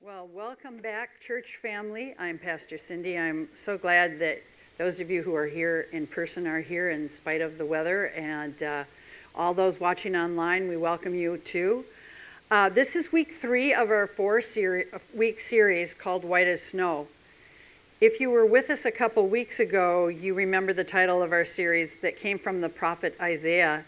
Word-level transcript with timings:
Well, 0.00 0.28
welcome 0.32 0.78
back, 0.78 1.20
church 1.20 1.56
family. 1.56 2.14
I'm 2.20 2.38
Pastor 2.38 2.78
Cindy. 2.78 3.18
I'm 3.18 3.48
so 3.56 3.76
glad 3.76 4.20
that 4.20 4.44
those 4.78 5.00
of 5.00 5.10
you 5.10 5.24
who 5.24 5.34
are 5.34 5.48
here 5.48 5.88
in 5.90 6.06
person 6.06 6.46
are 6.46 6.60
here 6.60 6.88
in 6.88 7.10
spite 7.10 7.40
of 7.40 7.58
the 7.58 7.66
weather, 7.66 8.06
and 8.06 8.62
uh, 8.62 8.84
all 9.34 9.54
those 9.54 9.80
watching 9.80 10.14
online, 10.14 10.68
we 10.68 10.76
welcome 10.76 11.16
you 11.16 11.36
too. 11.36 11.84
Uh, 12.48 12.68
this 12.68 12.94
is 12.94 13.10
week 13.10 13.32
three 13.32 13.74
of 13.74 13.90
our 13.90 14.06
four 14.06 14.40
seri- 14.40 14.86
week 15.12 15.40
series 15.40 15.94
called 15.94 16.24
White 16.24 16.46
as 16.46 16.62
Snow. 16.62 17.08
If 18.00 18.20
you 18.20 18.30
were 18.30 18.46
with 18.46 18.70
us 18.70 18.84
a 18.84 18.92
couple 18.92 19.26
weeks 19.26 19.58
ago, 19.58 20.06
you 20.06 20.32
remember 20.32 20.72
the 20.72 20.84
title 20.84 21.22
of 21.22 21.32
our 21.32 21.44
series 21.44 21.96
that 21.98 22.16
came 22.16 22.38
from 22.38 22.60
the 22.60 22.68
prophet 22.68 23.16
Isaiah, 23.20 23.84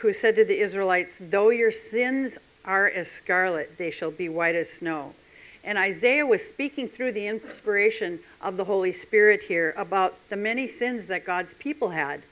who 0.00 0.12
said 0.12 0.36
to 0.36 0.44
the 0.44 0.60
Israelites, 0.60 1.16
Though 1.18 1.48
your 1.48 1.72
sins 1.72 2.38
are 2.62 2.86
as 2.86 3.10
scarlet, 3.10 3.78
they 3.78 3.90
shall 3.90 4.10
be 4.10 4.28
white 4.28 4.54
as 4.54 4.68
snow. 4.68 5.14
And 5.62 5.76
Isaiah 5.76 6.26
was 6.26 6.46
speaking 6.46 6.88
through 6.88 7.12
the 7.12 7.26
inspiration 7.26 8.20
of 8.40 8.56
the 8.56 8.64
Holy 8.64 8.92
Spirit 8.92 9.44
here 9.44 9.74
about 9.76 10.16
the 10.30 10.36
many 10.36 10.66
sins 10.66 11.06
that 11.08 11.26
God's 11.26 11.54
people 11.54 11.90
had. 11.90 12.22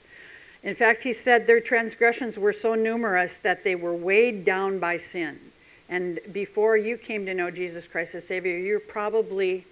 In 0.63 0.75
fact, 0.75 1.03
he 1.03 1.13
said 1.13 1.47
their 1.47 1.61
transgressions 1.61 2.37
were 2.37 2.51
so 2.51 2.75
numerous 2.75 3.37
that 3.37 3.63
they 3.63 3.75
were 3.75 3.95
weighed 3.95 4.43
down 4.43 4.79
by 4.79 4.97
sin. 4.97 5.39
And 5.87 6.19
before 6.31 6.75
you 6.77 6.97
came 6.97 7.25
to 7.25 7.33
know 7.33 7.49
Jesus 7.49 7.87
Christ 7.87 8.15
as 8.15 8.27
Savior, 8.27 8.57
you're 8.57 8.79
probably 8.79 9.65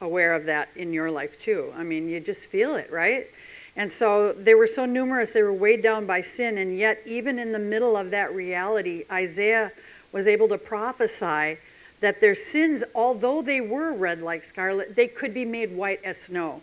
aware 0.00 0.32
of 0.34 0.44
that 0.46 0.68
in 0.76 0.92
your 0.92 1.10
life 1.10 1.40
too. 1.40 1.72
I 1.76 1.82
mean, 1.82 2.08
you 2.08 2.20
just 2.20 2.46
feel 2.46 2.74
it, 2.76 2.90
right? 2.90 3.26
And 3.76 3.90
so 3.92 4.32
they 4.32 4.54
were 4.54 4.66
so 4.66 4.84
numerous, 4.86 5.32
they 5.32 5.42
were 5.42 5.52
weighed 5.52 5.82
down 5.82 6.06
by 6.06 6.20
sin. 6.20 6.58
And 6.58 6.76
yet, 6.76 7.00
even 7.06 7.38
in 7.38 7.52
the 7.52 7.58
middle 7.58 7.96
of 7.96 8.10
that 8.10 8.32
reality, 8.32 9.04
Isaiah 9.10 9.72
was 10.12 10.26
able 10.26 10.48
to 10.48 10.58
prophesy 10.58 11.58
that 12.00 12.20
their 12.20 12.34
sins, 12.34 12.82
although 12.94 13.42
they 13.42 13.60
were 13.60 13.94
red 13.94 14.22
like 14.22 14.44
scarlet, 14.44 14.96
they 14.96 15.06
could 15.06 15.32
be 15.32 15.44
made 15.44 15.72
white 15.72 16.00
as 16.02 16.22
snow. 16.22 16.62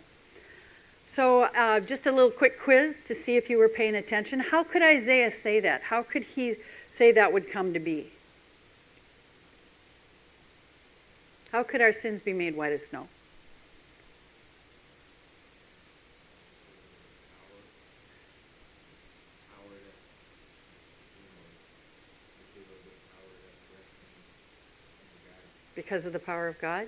So, 1.06 1.44
uh, 1.44 1.80
just 1.80 2.06
a 2.06 2.12
little 2.12 2.30
quick 2.30 2.60
quiz 2.60 3.02
to 3.04 3.14
see 3.14 3.36
if 3.36 3.48
you 3.48 3.56
were 3.56 3.68
paying 3.68 3.94
attention. 3.94 4.40
How 4.40 4.62
could 4.62 4.82
Isaiah 4.82 5.30
say 5.30 5.58
that? 5.60 5.84
How 5.84 6.02
could 6.02 6.22
he 6.22 6.56
say 6.90 7.12
that 7.12 7.32
would 7.32 7.50
come 7.50 7.72
to 7.72 7.78
be? 7.78 8.08
How 11.50 11.62
could 11.62 11.80
our 11.80 11.92
sins 11.92 12.20
be 12.20 12.34
made 12.34 12.56
white 12.56 12.72
as 12.72 12.86
snow? 12.86 13.08
Because 25.88 26.04
of 26.04 26.12
the 26.12 26.18
power 26.18 26.48
of 26.48 26.60
God? 26.60 26.86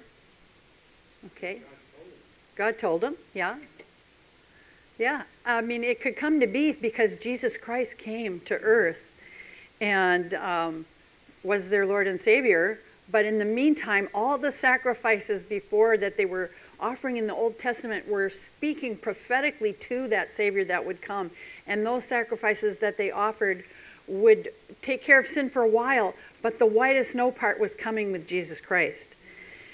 Okay. 1.25 1.63
God 2.55 2.79
told 2.79 3.03
him, 3.03 3.15
yeah. 3.33 3.57
Yeah, 4.99 5.23
I 5.47 5.63
mean, 5.63 5.83
it 5.83 6.03
could 6.03 6.17
come 6.17 6.39
to 6.39 6.47
be 6.47 6.73
because 6.73 7.15
Jesus 7.15 7.57
Christ 7.57 7.97
came 7.97 8.41
to 8.41 8.57
earth 8.57 9.11
and 9.81 10.35
um, 10.35 10.85
was 11.43 11.71
their 11.71 11.87
Lord 11.87 12.09
and 12.09 12.21
Savior. 12.21 12.81
But 13.11 13.25
in 13.25 13.39
the 13.39 13.47
meantime, 13.47 14.11
all 14.13 14.37
the 14.37 14.53
sacrifices 14.53 15.45
before 15.45 15.97
that 15.97 16.19
they 16.19 16.27
were 16.27 16.51
offering 16.79 17.17
in 17.17 17.27
the 17.27 17.35
Old 17.35 17.59
Testament 17.59 18.07
were 18.07 18.29
speaking 18.29 18.99
prophetically 18.99 19.73
to 19.73 20.09
that 20.09 20.31
Savior 20.31 20.63
that 20.65 20.85
would 20.85 21.01
come. 21.01 21.31
And 21.67 21.87
those 21.87 22.05
sacrifices 22.05 22.77
that 22.81 22.99
they 22.99 23.11
offered 23.11 23.65
would 24.07 24.51
take 24.83 25.03
care 25.03 25.19
of 25.19 25.27
sin 25.27 25.49
for 25.49 25.63
a 25.63 25.69
while, 25.69 26.15
but 26.43 26.59
the 26.59 26.67
white 26.67 26.97
as 26.97 27.11
snow 27.11 27.31
part 27.31 27.61
was 27.61 27.75
coming 27.75 28.13
with 28.13 28.29
Jesus 28.29 28.61
Christ. 28.61 29.11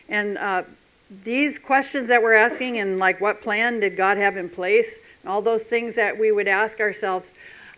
And 0.09 0.39
uh, 0.39 0.63
these 1.11 1.59
questions 1.59 2.09
that 2.09 2.23
we're 2.23 2.35
asking, 2.35 2.79
and 2.79 2.99
like 2.99 3.21
what 3.21 3.41
plan 3.41 3.81
did 3.81 3.97
God 3.97 4.17
have 4.17 4.37
in 4.37 4.49
place, 4.49 4.99
all 5.27 5.43
those 5.43 5.65
things 5.65 5.95
that 5.97 6.19
we 6.19 6.33
would 6.33 6.49
ask 6.49 6.81
ourselves 6.81 7.31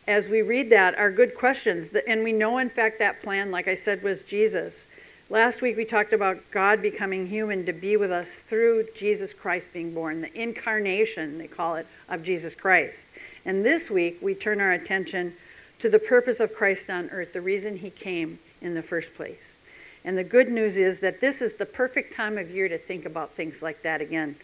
as 0.07 0.29
we 0.29 0.41
read 0.41 0.71
that 0.71 0.95
are 0.99 1.11
good 1.11 1.35
questions. 1.35 1.91
And 2.07 2.25
we 2.25 2.33
know, 2.33 2.59
in 2.59 2.71
fact, 2.71 2.99
that 2.99 3.23
plan, 3.23 3.51
like 3.51 3.69
I 3.69 3.75
said, 3.75 4.03
was 4.03 4.23
Jesus. 4.23 4.87
Last 5.31 5.61
week 5.61 5.77
we 5.77 5.85
talked 5.85 6.15
about 6.15 6.51
God 6.51 6.81
becoming 6.81 7.27
human 7.27 7.67
to 7.67 7.73
be 7.75 7.99
with 7.99 8.11
us 8.11 8.35
through 8.35 8.87
Jesus 8.97 9.35
Christ 9.35 9.75
being 9.75 9.93
born, 9.93 10.23
the 10.23 10.41
incarnation, 10.41 11.37
they 11.37 11.47
call 11.47 11.75
it, 11.77 11.87
of 12.09 12.23
Jesus 12.23 12.55
Christ. 12.55 13.09
And 13.45 13.63
this 13.63 13.91
week 13.91 14.19
we 14.23 14.35
turn 14.35 14.59
our 14.59 14.73
attention 14.73 15.35
to 15.81 15.91
the 15.91 15.99
purpose 15.99 16.41
of 16.41 16.55
Christ 16.55 16.89
on 16.89 17.11
earth, 17.11 17.35
the 17.35 17.43
reason 17.43 17.77
he 17.77 17.91
came 17.91 18.39
in 18.61 18.75
the 18.75 18.83
first 18.83 19.15
place. 19.15 19.57
And 20.05 20.17
the 20.17 20.25
good 20.25 20.49
news 20.49 20.77
is 20.77 21.01
that 21.01 21.21
this 21.21 21.43
is 21.43 21.55
the 21.55 21.67
perfect 21.67 22.15
time 22.15 22.39
of 22.39 22.51
year 22.51 22.69
to 22.69 22.79
think 22.79 23.05
about 23.05 23.33
things 23.33 23.63
like 23.63 23.83
that 23.83 24.01
again. 24.01 24.37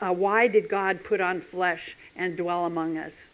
Uh, 0.00 0.12
why 0.12 0.48
did 0.48 0.68
God 0.68 1.02
put 1.04 1.20
on 1.20 1.40
flesh 1.40 1.96
and 2.14 2.36
dwell 2.36 2.66
among 2.66 2.98
us? 2.98 3.30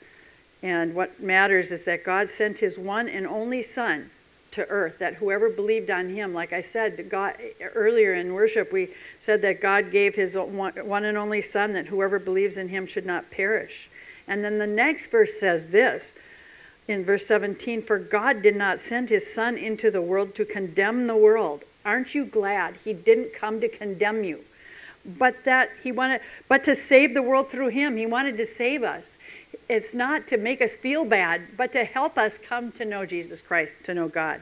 And 0.62 0.94
what 0.94 1.20
matters 1.20 1.70
is 1.70 1.84
that 1.84 2.04
God 2.04 2.28
sent 2.28 2.58
his 2.58 2.78
one 2.78 3.08
and 3.08 3.26
only 3.26 3.62
Son 3.62 4.10
to 4.52 4.66
earth, 4.68 4.98
that 4.98 5.14
whoever 5.14 5.50
believed 5.50 5.90
on 5.90 6.08
him, 6.08 6.32
like 6.32 6.52
I 6.52 6.62
said 6.62 7.08
God, 7.10 7.34
earlier 7.74 8.14
in 8.14 8.32
worship, 8.32 8.72
we 8.72 8.88
said 9.20 9.42
that 9.42 9.60
God 9.60 9.90
gave 9.90 10.14
his 10.14 10.36
one, 10.36 10.72
one 10.72 11.04
and 11.04 11.18
only 11.18 11.42
Son, 11.42 11.74
that 11.74 11.88
whoever 11.88 12.18
believes 12.18 12.56
in 12.56 12.68
him 12.68 12.86
should 12.86 13.06
not 13.06 13.30
perish. 13.30 13.90
And 14.26 14.44
then 14.44 14.58
the 14.58 14.66
next 14.66 15.10
verse 15.10 15.38
says 15.38 15.68
this 15.68 16.12
in 16.88 17.04
verse 17.04 17.26
17 17.26 17.82
For 17.82 17.98
God 17.98 18.42
did 18.42 18.56
not 18.56 18.80
send 18.80 19.10
his 19.10 19.32
Son 19.32 19.56
into 19.56 19.90
the 19.90 20.02
world 20.02 20.34
to 20.34 20.44
condemn 20.44 21.06
the 21.06 21.16
world. 21.16 21.62
Aren't 21.84 22.14
you 22.14 22.24
glad 22.24 22.76
he 22.84 22.92
didn't 22.92 23.32
come 23.32 23.60
to 23.60 23.68
condemn 23.68 24.24
you? 24.24 24.40
But 25.06 25.44
that 25.44 25.70
he 25.82 25.92
wanted, 25.92 26.22
but 26.48 26.64
to 26.64 26.74
save 26.74 27.14
the 27.14 27.22
world 27.22 27.48
through 27.48 27.68
him. 27.68 27.96
He 27.96 28.06
wanted 28.06 28.36
to 28.38 28.46
save 28.46 28.82
us. 28.82 29.16
It's 29.68 29.94
not 29.94 30.26
to 30.28 30.36
make 30.36 30.60
us 30.60 30.76
feel 30.76 31.04
bad, 31.04 31.56
but 31.56 31.72
to 31.72 31.84
help 31.84 32.18
us 32.18 32.38
come 32.38 32.72
to 32.72 32.84
know 32.84 33.06
Jesus 33.06 33.40
Christ, 33.40 33.76
to 33.84 33.94
know 33.94 34.08
God. 34.08 34.40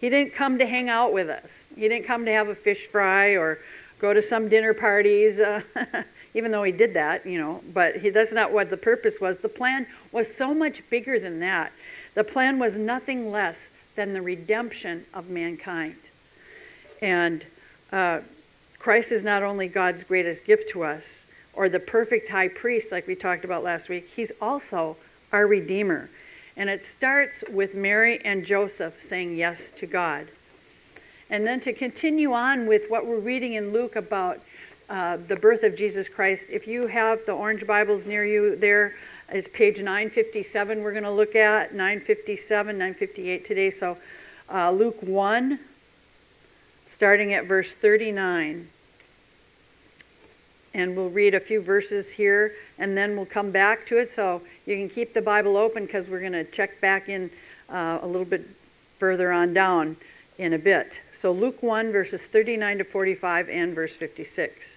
He 0.00 0.08
didn't 0.08 0.34
come 0.34 0.58
to 0.58 0.66
hang 0.66 0.88
out 0.88 1.12
with 1.12 1.28
us. 1.28 1.66
He 1.74 1.82
didn't 1.88 2.06
come 2.06 2.24
to 2.24 2.32
have 2.32 2.48
a 2.48 2.54
fish 2.54 2.88
fry 2.88 3.36
or 3.36 3.58
go 4.00 4.12
to 4.12 4.22
some 4.22 4.48
dinner 4.48 4.74
parties. 4.74 5.38
Uh, 5.38 5.62
even 6.34 6.50
though 6.50 6.62
he 6.62 6.72
did 6.72 6.94
that, 6.94 7.26
you 7.26 7.38
know, 7.38 7.62
but 7.72 7.96
he, 7.96 8.10
that's 8.10 8.32
not 8.32 8.52
what 8.52 8.70
the 8.70 8.76
purpose 8.76 9.20
was. 9.20 9.38
The 9.38 9.48
plan 9.48 9.86
was 10.10 10.34
so 10.34 10.54
much 10.54 10.88
bigger 10.88 11.18
than 11.18 11.40
that. 11.40 11.72
The 12.14 12.24
plan 12.24 12.58
was 12.58 12.78
nothing 12.78 13.30
less 13.30 13.70
than 13.96 14.12
the 14.12 14.22
redemption 14.22 15.04
of 15.12 15.28
mankind. 15.28 15.96
And 17.00 17.44
uh, 17.90 18.20
Christ 18.78 19.12
is 19.12 19.24
not 19.24 19.42
only 19.42 19.68
God's 19.68 20.04
greatest 20.04 20.44
gift 20.44 20.70
to 20.70 20.82
us 20.82 21.26
or 21.52 21.68
the 21.68 21.80
perfect 21.80 22.30
high 22.30 22.48
priest, 22.48 22.90
like 22.90 23.06
we 23.06 23.14
talked 23.14 23.44
about 23.44 23.62
last 23.62 23.88
week, 23.88 24.08
he's 24.08 24.32
also 24.40 24.96
our 25.32 25.46
Redeemer. 25.46 26.08
And 26.56 26.70
it 26.70 26.82
starts 26.82 27.44
with 27.50 27.74
Mary 27.74 28.20
and 28.24 28.44
Joseph 28.44 29.00
saying 29.00 29.36
yes 29.36 29.70
to 29.72 29.86
God. 29.86 30.28
And 31.28 31.46
then 31.46 31.60
to 31.60 31.72
continue 31.72 32.32
on 32.32 32.66
with 32.66 32.90
what 32.90 33.06
we're 33.06 33.18
reading 33.18 33.54
in 33.54 33.72
Luke 33.72 33.96
about 33.96 34.40
uh, 34.92 35.16
the 35.16 35.36
birth 35.36 35.62
of 35.62 35.74
Jesus 35.74 36.06
Christ. 36.06 36.50
If 36.50 36.66
you 36.66 36.88
have 36.88 37.24
the 37.24 37.32
orange 37.32 37.66
Bibles 37.66 38.04
near 38.04 38.26
you, 38.26 38.54
there 38.54 38.94
is 39.32 39.48
page 39.48 39.78
957. 39.78 40.82
We're 40.82 40.92
going 40.92 41.02
to 41.04 41.10
look 41.10 41.34
at 41.34 41.72
957, 41.72 42.76
958 42.76 43.42
today. 43.42 43.70
So 43.70 43.96
uh, 44.52 44.70
Luke 44.70 45.02
1, 45.02 45.60
starting 46.86 47.32
at 47.32 47.46
verse 47.46 47.72
39. 47.72 48.68
And 50.74 50.94
we'll 50.94 51.08
read 51.08 51.34
a 51.34 51.40
few 51.40 51.62
verses 51.62 52.12
here 52.12 52.52
and 52.76 52.94
then 52.94 53.16
we'll 53.16 53.24
come 53.24 53.50
back 53.50 53.86
to 53.86 53.98
it. 53.98 54.10
So 54.10 54.42
you 54.66 54.76
can 54.76 54.90
keep 54.90 55.14
the 55.14 55.22
Bible 55.22 55.56
open 55.56 55.86
because 55.86 56.10
we're 56.10 56.20
going 56.20 56.32
to 56.32 56.44
check 56.44 56.82
back 56.82 57.08
in 57.08 57.30
uh, 57.70 58.00
a 58.02 58.06
little 58.06 58.26
bit 58.26 58.46
further 58.98 59.32
on 59.32 59.54
down 59.54 59.96
in 60.36 60.52
a 60.52 60.58
bit. 60.58 61.00
So 61.12 61.32
Luke 61.32 61.62
1, 61.62 61.92
verses 61.92 62.26
39 62.26 62.76
to 62.76 62.84
45 62.84 63.48
and 63.48 63.74
verse 63.74 63.96
56. 63.96 64.76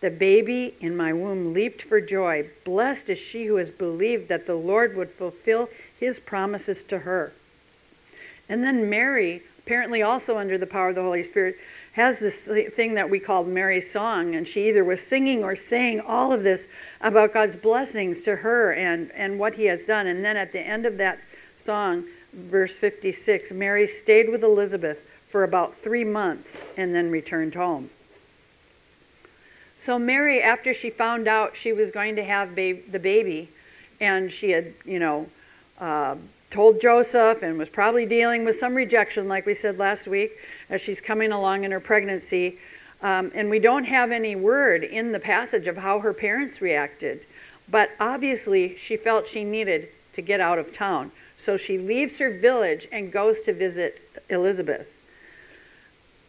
the 0.00 0.10
baby 0.10 0.74
in 0.80 0.96
my 0.96 1.12
womb 1.12 1.52
leaped 1.52 1.82
for 1.82 2.00
joy. 2.00 2.48
Blessed 2.64 3.10
is 3.10 3.18
she 3.18 3.46
who 3.46 3.56
has 3.56 3.70
believed 3.70 4.28
that 4.28 4.46
the 4.46 4.54
Lord 4.54 4.96
would 4.96 5.10
fulfill 5.10 5.68
his 5.98 6.20
promises 6.20 6.82
to 6.84 7.00
her. 7.00 7.32
And 8.48 8.62
then 8.62 8.88
Mary, 8.88 9.42
apparently 9.58 10.00
also 10.00 10.38
under 10.38 10.56
the 10.56 10.66
power 10.66 10.90
of 10.90 10.94
the 10.94 11.02
Holy 11.02 11.22
Spirit, 11.22 11.56
has 11.92 12.20
this 12.20 12.48
thing 12.74 12.94
that 12.94 13.10
we 13.10 13.18
call 13.18 13.42
Mary's 13.42 13.90
song, 13.90 14.34
and 14.34 14.46
she 14.46 14.68
either 14.68 14.84
was 14.84 15.04
singing 15.04 15.42
or 15.42 15.56
saying 15.56 16.00
all 16.00 16.32
of 16.32 16.44
this 16.44 16.68
about 17.00 17.32
God's 17.32 17.56
blessings 17.56 18.22
to 18.22 18.36
her 18.36 18.72
and, 18.72 19.10
and 19.12 19.38
what 19.38 19.56
He 19.56 19.66
has 19.66 19.84
done. 19.84 20.06
And 20.06 20.24
then 20.24 20.36
at 20.36 20.52
the 20.52 20.60
end 20.60 20.86
of 20.86 20.96
that 20.98 21.18
song, 21.56 22.04
verse 22.32 22.78
56, 22.78 23.50
Mary 23.52 23.86
stayed 23.86 24.30
with 24.30 24.44
Elizabeth 24.44 25.10
for 25.26 25.42
about 25.42 25.74
three 25.74 26.04
months 26.04 26.64
and 26.76 26.94
then 26.94 27.10
returned 27.10 27.54
home. 27.54 27.90
So, 29.78 29.96
Mary, 29.96 30.42
after 30.42 30.74
she 30.74 30.90
found 30.90 31.28
out 31.28 31.56
she 31.56 31.72
was 31.72 31.92
going 31.92 32.16
to 32.16 32.24
have 32.24 32.56
ba- 32.56 32.80
the 32.90 32.98
baby, 32.98 33.48
and 34.00 34.32
she 34.32 34.50
had, 34.50 34.74
you 34.84 34.98
know, 34.98 35.28
uh, 35.78 36.16
told 36.50 36.80
Joseph 36.80 37.44
and 37.44 37.56
was 37.56 37.68
probably 37.68 38.04
dealing 38.04 38.44
with 38.44 38.56
some 38.56 38.74
rejection, 38.74 39.28
like 39.28 39.46
we 39.46 39.54
said 39.54 39.78
last 39.78 40.08
week, 40.08 40.32
as 40.68 40.80
she's 40.80 41.00
coming 41.00 41.30
along 41.30 41.62
in 41.62 41.70
her 41.70 41.78
pregnancy. 41.78 42.58
Um, 43.02 43.30
and 43.36 43.50
we 43.50 43.60
don't 43.60 43.84
have 43.84 44.10
any 44.10 44.34
word 44.34 44.82
in 44.82 45.12
the 45.12 45.20
passage 45.20 45.68
of 45.68 45.76
how 45.76 46.00
her 46.00 46.12
parents 46.12 46.60
reacted. 46.60 47.24
But 47.70 47.90
obviously, 48.00 48.76
she 48.76 48.96
felt 48.96 49.28
she 49.28 49.44
needed 49.44 49.90
to 50.14 50.20
get 50.20 50.40
out 50.40 50.58
of 50.58 50.72
town. 50.72 51.12
So 51.36 51.56
she 51.56 51.78
leaves 51.78 52.18
her 52.18 52.36
village 52.36 52.88
and 52.90 53.12
goes 53.12 53.42
to 53.42 53.52
visit 53.52 54.02
Elizabeth. 54.28 54.97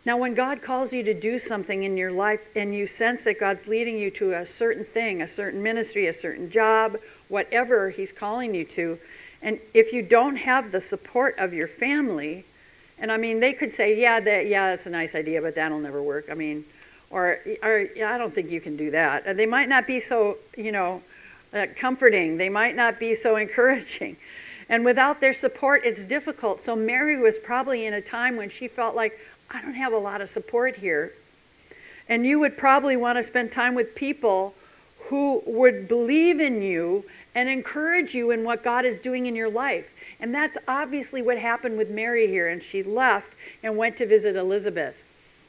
Now, 0.09 0.17
when 0.17 0.33
God 0.33 0.63
calls 0.63 0.91
you 0.91 1.03
to 1.03 1.13
do 1.13 1.37
something 1.37 1.83
in 1.83 1.95
your 1.95 2.11
life 2.11 2.47
and 2.55 2.73
you 2.73 2.87
sense 2.87 3.25
that 3.25 3.39
God's 3.39 3.67
leading 3.67 3.99
you 3.99 4.09
to 4.09 4.33
a 4.33 4.43
certain 4.43 4.83
thing, 4.83 5.21
a 5.21 5.27
certain 5.27 5.61
ministry, 5.61 6.07
a 6.07 6.13
certain 6.13 6.49
job, 6.49 6.97
whatever 7.27 7.91
He's 7.91 8.11
calling 8.11 8.55
you 8.55 8.65
to, 8.65 8.97
and 9.39 9.59
if 9.71 9.93
you 9.93 10.01
don't 10.01 10.37
have 10.37 10.71
the 10.71 10.81
support 10.81 11.37
of 11.37 11.53
your 11.53 11.67
family, 11.67 12.45
and 12.97 13.11
I 13.11 13.17
mean, 13.17 13.39
they 13.39 13.53
could 13.53 13.71
say, 13.71 14.01
yeah, 14.01 14.19
that, 14.19 14.47
yeah, 14.47 14.71
that's 14.71 14.87
a 14.87 14.89
nice 14.89 15.13
idea, 15.13 15.43
but 15.43 15.53
that'll 15.53 15.77
never 15.77 16.01
work. 16.01 16.25
I 16.31 16.33
mean, 16.33 16.65
or, 17.11 17.37
or 17.61 17.89
yeah, 17.95 18.11
I 18.11 18.17
don't 18.17 18.33
think 18.33 18.49
you 18.49 18.61
can 18.61 18.75
do 18.75 18.89
that. 18.89 19.27
And 19.27 19.37
they 19.37 19.45
might 19.45 19.69
not 19.69 19.85
be 19.85 19.99
so, 19.99 20.39
you 20.57 20.71
know, 20.71 21.03
uh, 21.53 21.67
comforting. 21.77 22.39
They 22.39 22.49
might 22.49 22.75
not 22.75 22.99
be 22.99 23.13
so 23.13 23.35
encouraging. 23.35 24.17
And 24.67 24.83
without 24.83 25.21
their 25.21 25.33
support, 25.33 25.81
it's 25.85 26.03
difficult. 26.03 26.63
So 26.63 26.75
Mary 26.75 27.15
was 27.15 27.37
probably 27.37 27.85
in 27.85 27.93
a 27.93 28.01
time 28.01 28.37
when 28.37 28.49
she 28.49 28.67
felt 28.67 28.95
like, 28.95 29.13
I 29.51 29.61
don't 29.61 29.73
have 29.73 29.93
a 29.93 29.97
lot 29.97 30.21
of 30.21 30.29
support 30.29 30.77
here. 30.77 31.13
And 32.07 32.25
you 32.25 32.39
would 32.39 32.57
probably 32.57 32.97
want 32.97 33.17
to 33.17 33.23
spend 33.23 33.51
time 33.51 33.75
with 33.75 33.95
people 33.95 34.53
who 35.09 35.41
would 35.45 35.87
believe 35.87 36.39
in 36.39 36.61
you 36.61 37.05
and 37.33 37.49
encourage 37.49 38.13
you 38.13 38.31
in 38.31 38.43
what 38.43 38.63
God 38.63 38.85
is 38.85 38.99
doing 38.99 39.25
in 39.25 39.35
your 39.35 39.49
life. 39.49 39.93
And 40.19 40.33
that's 40.33 40.57
obviously 40.67 41.21
what 41.21 41.37
happened 41.37 41.77
with 41.77 41.89
Mary 41.89 42.27
here. 42.27 42.47
And 42.47 42.61
she 42.61 42.83
left 42.83 43.33
and 43.63 43.77
went 43.77 43.97
to 43.97 44.05
visit 44.05 44.35
Elizabeth. 44.35 45.05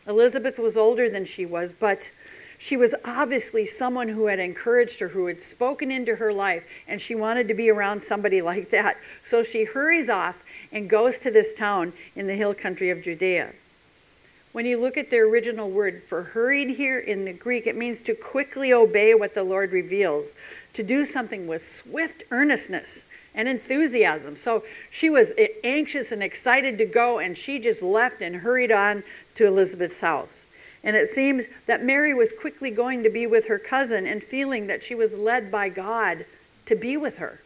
Elizabeth 0.07 0.59
was 0.59 0.77
older 0.77 1.11
than 1.11 1.25
she 1.25 1.45
was, 1.45 1.73
but 1.73 2.11
she 2.59 2.77
was 2.77 2.95
obviously 3.05 3.65
someone 3.65 4.09
who 4.09 4.27
had 4.27 4.39
encouraged 4.39 5.01
her, 5.01 5.09
who 5.09 5.27
had 5.27 5.41
spoken 5.41 5.91
into 5.91 6.17
her 6.17 6.33
life, 6.33 6.65
and 6.87 7.01
she 7.01 7.15
wanted 7.15 7.49
to 7.49 7.55
be 7.55 7.71
around 7.71 8.03
somebody 8.03 8.43
like 8.53 8.71
that. 8.71 8.97
So 9.25 9.43
she 9.43 9.65
hurries 9.65 10.11
off 10.11 10.43
and 10.71 10.89
goes 10.89 11.19
to 11.21 11.31
this 11.31 11.55
town 11.55 11.93
in 12.15 12.27
the 12.27 12.35
hill 12.35 12.55
country 12.55 12.91
of 12.91 13.03
Judea. 13.03 13.55
When 14.53 14.67
you 14.67 14.81
look 14.81 14.97
at 14.97 15.11
the 15.11 15.19
original 15.19 15.71
word 15.71 16.03
for 16.03 16.23
hurried 16.25 16.71
here 16.71 16.99
in 16.99 17.25
the 17.25 17.33
Greek, 17.33 17.69
it 17.69 17.77
means 17.77 18.03
to 18.03 18.15
quickly 18.15 18.73
obey 18.73 19.15
what 19.15 19.35
the 19.35 19.45
Lord 19.45 19.71
reveals, 19.71 20.35
to 20.73 20.83
do 20.83 21.05
something 21.05 21.47
with 21.47 21.65
swift 21.65 22.25
earnestness 22.33 23.07
and 23.33 23.49
enthusiasm. 23.49 24.35
So 24.35 24.65
she 24.91 25.09
was 25.09 25.33
anxious 25.63 26.11
and 26.11 26.21
excited 26.21 26.79
to 26.79 26.85
go, 26.85 27.21
and 27.21 27.39
she 27.39 27.61
just 27.61 27.81
left 27.81 28.21
and 28.21 28.37
hurried 28.37 28.73
on 28.73 29.05
to 29.35 29.47
Elizabeth's 29.47 30.01
house. 30.01 30.47
And 30.83 30.97
it 30.97 31.07
seems 31.07 31.47
that 31.67 31.85
Mary 31.85 32.13
was 32.13 32.33
quickly 32.33 32.73
going 32.73 33.05
to 33.05 33.11
be 33.11 33.29
with 33.29 33.47
her 33.47 33.59
cousin 33.59 34.05
and 34.05 34.21
feeling 34.21 34.67
that 34.67 34.83
she 34.83 34.97
was 34.97 35.15
led 35.15 35.53
by 35.53 35.69
God 35.69 36.25
to 36.67 36.75
be 36.75 36.97
with 36.97 37.19
her. 37.19 37.41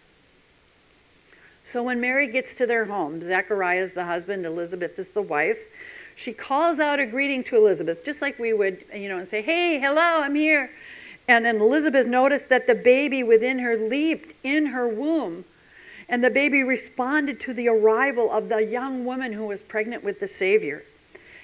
So 1.65 1.83
when 1.83 2.01
Mary 2.01 2.29
gets 2.29 2.55
to 2.56 2.67
their 2.67 2.87
home, 2.87 3.23
Zechariah 3.23 3.83
is 3.83 3.93
the 3.95 4.05
husband, 4.06 4.47
Elizabeth 4.47 4.99
is 4.99 5.11
the 5.11 5.23
wife. 5.23 5.67
She 6.17 6.33
calls 6.33 6.79
out 6.79 7.01
a 7.01 7.07
greeting 7.07 7.43
to 7.45 7.57
Elizabeth, 7.57 8.05
just 8.05 8.23
like 8.23 8.39
we 8.39 8.53
would, 8.53 8.85
you 8.95 9.09
know, 9.09 9.19
and 9.19 9.29
say, 9.29 9.43
Hey, 9.43 9.81
hello, 9.81 10.21
I'm 10.23 10.35
here. 10.35 10.71
And 11.27 11.45
then 11.45 11.57
Elizabeth 11.57 12.07
noticed 12.07 12.49
that 12.51 12.67
the 12.67 12.75
baby 12.75 13.23
within 13.23 13.61
her 13.61 13.77
leaped 13.77 14.35
in 14.43 14.67
her 14.67 14.87
womb. 14.89 15.45
And 16.09 16.23
the 16.23 16.31
baby 16.31 16.63
responded 16.63 17.41
to 17.41 17.55
the 17.55 17.69
arrival 17.69 18.31
of 18.31 18.49
the 18.49 18.65
young 18.65 19.05
woman 19.05 19.33
who 19.33 19.47
was 19.47 19.63
pregnant 19.63 20.05
with 20.05 20.21
the 20.21 20.27
Savior. 20.27 20.85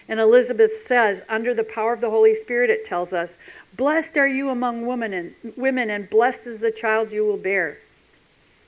And 0.06 0.20
Elizabeth 0.20 0.76
says, 0.76 1.22
under 1.28 1.54
the 1.54 1.64
power 1.64 1.92
of 1.92 2.00
the 2.00 2.10
Holy 2.10 2.34
Spirit, 2.34 2.68
it 2.68 2.84
tells 2.84 3.12
us, 3.12 3.38
Blessed 3.76 4.18
are 4.18 4.28
you 4.28 4.50
among 4.50 4.84
women 4.84 5.14
and 5.14 5.34
women, 5.56 5.88
and 5.88 6.10
blessed 6.10 6.46
is 6.46 6.60
the 6.60 6.72
child 6.72 7.12
you 7.12 7.24
will 7.24 7.36
bear. 7.36 7.78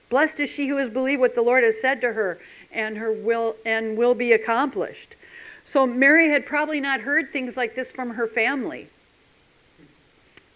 Blessed 0.09 0.41
is 0.41 0.51
she 0.51 0.69
who 0.69 0.77
has 0.77 0.89
believed 0.89 1.21
what 1.21 1.35
the 1.35 1.43
Lord 1.43 1.65
has 1.65 1.81
said 1.81 2.01
to 2.03 2.13
her, 2.13 2.39
and 2.71 2.97
her 2.97 3.13
will 3.13 3.57
and 3.67 3.97
will 3.99 4.15
be 4.15 4.33
accomplished. 4.33 5.17
So 5.65 5.87
Mary 5.87 6.29
had 6.29 6.45
probably 6.45 6.81
not 6.81 7.03
heard 7.03 7.31
things 7.31 7.57
like 7.57 7.75
this 7.75 7.93
from 7.93 8.15
her 8.15 8.27
family. 8.27 8.89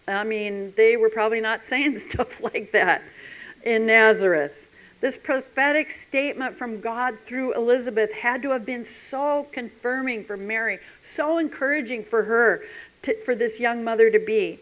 I 0.07 0.23
mean, 0.23 0.73
they 0.77 0.95
were 0.95 1.09
probably 1.09 1.41
not 1.41 1.61
saying 1.61 1.95
stuff 1.97 2.41
like 2.43 2.71
that 2.71 3.03
in 3.63 3.85
Nazareth. 3.85 4.69
This 4.99 5.17
prophetic 5.17 5.91
statement 5.91 6.55
from 6.55 6.79
God 6.79 7.19
through 7.19 7.53
Elizabeth 7.53 8.13
had 8.13 8.41
to 8.41 8.51
have 8.51 8.65
been 8.65 8.83
so 8.83 9.47
confirming 9.51 10.23
for 10.23 10.37
Mary, 10.37 10.79
so 11.03 11.37
encouraging 11.37 12.03
for 12.03 12.23
her, 12.23 12.63
to, 13.03 13.15
for 13.23 13.35
this 13.35 13.59
young 13.59 13.83
mother 13.83 14.09
to 14.09 14.17
be. 14.17 14.59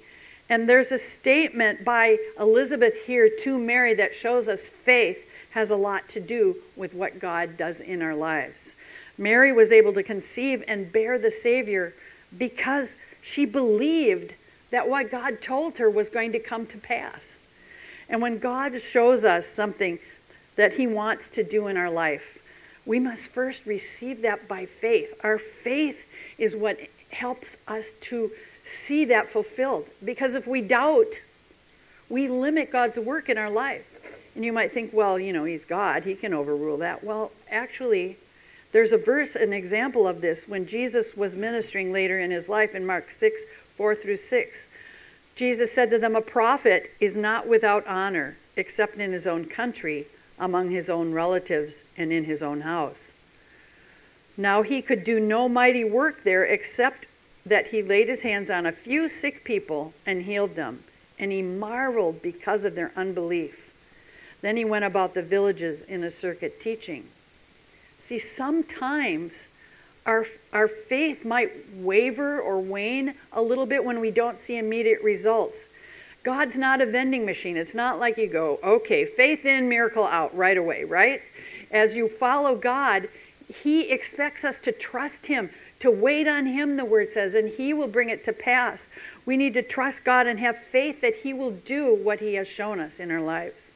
And 0.49 0.69
there's 0.69 0.91
a 0.91 0.97
statement 0.97 1.85
by 1.85 2.17
Elizabeth 2.37 3.05
here 3.05 3.29
to 3.43 3.57
Mary 3.57 3.93
that 3.95 4.13
shows 4.13 4.47
us 4.47 4.67
faith 4.67 5.25
has 5.51 5.71
a 5.71 5.75
lot 5.75 6.09
to 6.09 6.19
do 6.19 6.57
with 6.75 6.93
what 6.93 7.19
God 7.19 7.55
does 7.55 7.79
in 7.79 8.01
our 8.01 8.13
lives. 8.13 8.75
Mary 9.17 9.51
was 9.51 9.71
able 9.71 9.93
to 9.93 10.03
conceive 10.03 10.63
and 10.67 10.91
bear 10.91 11.17
the 11.17 11.31
Savior 11.31 11.93
because 12.37 12.97
she 13.21 13.45
believed 13.45 14.33
that 14.71 14.89
what 14.89 15.09
God 15.09 15.41
told 15.41 15.77
her 15.77 15.89
was 15.89 16.09
going 16.09 16.31
to 16.33 16.39
come 16.39 16.65
to 16.67 16.77
pass. 16.77 17.43
And 18.09 18.21
when 18.21 18.39
God 18.39 18.79
shows 18.79 19.25
us 19.25 19.47
something 19.47 19.99
that 20.55 20.73
He 20.73 20.85
wants 20.85 21.29
to 21.31 21.43
do 21.43 21.67
in 21.67 21.77
our 21.77 21.89
life, 21.89 22.39
we 22.85 22.99
must 22.99 23.27
first 23.27 23.65
receive 23.65 24.21
that 24.21 24.47
by 24.47 24.65
faith. 24.65 25.19
Our 25.23 25.37
faith 25.37 26.07
is 26.37 26.55
what 26.55 26.77
helps 27.11 27.57
us 27.67 27.93
to 28.01 28.31
see 28.63 29.05
that 29.05 29.27
fulfilled. 29.27 29.87
Because 30.03 30.35
if 30.35 30.45
we 30.45 30.61
doubt, 30.61 31.21
we 32.09 32.27
limit 32.27 32.71
God's 32.71 32.99
work 32.99 33.29
in 33.29 33.37
our 33.37 33.49
life. 33.49 33.91
And 34.35 34.43
you 34.43 34.51
might 34.51 34.71
think, 34.71 34.91
well, 34.93 35.17
you 35.17 35.33
know, 35.33 35.45
He's 35.45 35.65
God, 35.65 36.03
He 36.03 36.15
can 36.15 36.33
overrule 36.33 36.77
that. 36.77 37.03
Well, 37.03 37.31
actually, 37.49 38.17
there's 38.75 38.91
a 38.91 38.97
verse, 38.97 39.37
an 39.37 39.53
example 39.53 40.05
of 40.05 40.19
this 40.19 40.49
when 40.49 40.67
Jesus 40.67 41.15
was 41.15 41.33
ministering 41.33 41.93
later 41.93 42.19
in 42.19 42.29
his 42.29 42.49
life 42.49 42.75
in 42.75 42.85
Mark 42.85 43.09
6 43.09 43.43
4 43.73 43.95
through 43.95 44.17
6. 44.17 44.67
Jesus 45.33 45.71
said 45.71 45.89
to 45.91 45.97
them, 45.97 46.13
A 46.13 46.19
prophet 46.19 46.91
is 46.99 47.15
not 47.15 47.47
without 47.47 47.87
honor 47.87 48.35
except 48.57 48.97
in 48.97 49.13
his 49.13 49.25
own 49.25 49.45
country, 49.45 50.07
among 50.37 50.71
his 50.71 50.89
own 50.89 51.13
relatives, 51.13 51.83
and 51.95 52.11
in 52.11 52.25
his 52.25 52.43
own 52.43 52.61
house. 52.61 53.15
Now 54.35 54.61
he 54.61 54.81
could 54.81 55.05
do 55.05 55.21
no 55.21 55.47
mighty 55.47 55.85
work 55.85 56.23
there 56.23 56.43
except 56.43 57.05
that 57.45 57.67
he 57.67 57.81
laid 57.81 58.09
his 58.09 58.23
hands 58.23 58.49
on 58.49 58.65
a 58.65 58.73
few 58.73 59.07
sick 59.07 59.45
people 59.45 59.93
and 60.05 60.23
healed 60.23 60.55
them, 60.55 60.83
and 61.17 61.31
he 61.31 61.41
marveled 61.41 62.21
because 62.21 62.65
of 62.65 62.75
their 62.75 62.91
unbelief. 62.97 63.73
Then 64.41 64.57
he 64.57 64.65
went 64.65 64.83
about 64.83 65.13
the 65.13 65.23
villages 65.23 65.81
in 65.81 66.03
a 66.03 66.09
circuit 66.09 66.59
teaching. 66.59 67.07
See, 67.97 68.19
sometimes 68.19 69.47
our, 70.05 70.25
our 70.53 70.67
faith 70.67 71.25
might 71.25 71.51
waver 71.73 72.39
or 72.39 72.59
wane 72.59 73.15
a 73.31 73.41
little 73.41 73.65
bit 73.65 73.83
when 73.83 73.99
we 73.99 74.11
don't 74.11 74.39
see 74.39 74.57
immediate 74.57 75.01
results. 75.01 75.67
God's 76.23 76.57
not 76.57 76.81
a 76.81 76.85
vending 76.85 77.25
machine. 77.25 77.55
It's 77.55 77.75
not 77.75 77.99
like 77.99 78.17
you 78.17 78.27
go, 78.27 78.59
okay, 78.63 79.05
faith 79.05 79.45
in, 79.45 79.69
miracle 79.69 80.05
out 80.05 80.35
right 80.35 80.57
away, 80.57 80.83
right? 80.83 81.21
As 81.71 81.95
you 81.95 82.07
follow 82.07 82.55
God, 82.55 83.09
He 83.47 83.91
expects 83.91 84.43
us 84.43 84.57
to 84.59 84.71
trust 84.71 85.27
Him, 85.27 85.51
to 85.79 85.91
wait 85.91 86.27
on 86.27 86.47
Him, 86.47 86.77
the 86.77 86.85
Word 86.85 87.09
says, 87.09 87.35
and 87.35 87.49
He 87.49 87.73
will 87.73 87.87
bring 87.87 88.09
it 88.09 88.23
to 88.23 88.33
pass. 88.33 88.89
We 89.23 89.37
need 89.37 89.53
to 89.53 89.61
trust 89.61 90.03
God 90.03 90.25
and 90.25 90.39
have 90.39 90.57
faith 90.57 91.01
that 91.01 91.17
He 91.23 91.31
will 91.31 91.51
do 91.51 91.95
what 91.95 92.19
He 92.19 92.33
has 92.35 92.47
shown 92.47 92.79
us 92.79 92.99
in 92.99 93.11
our 93.11 93.21
lives. 93.21 93.73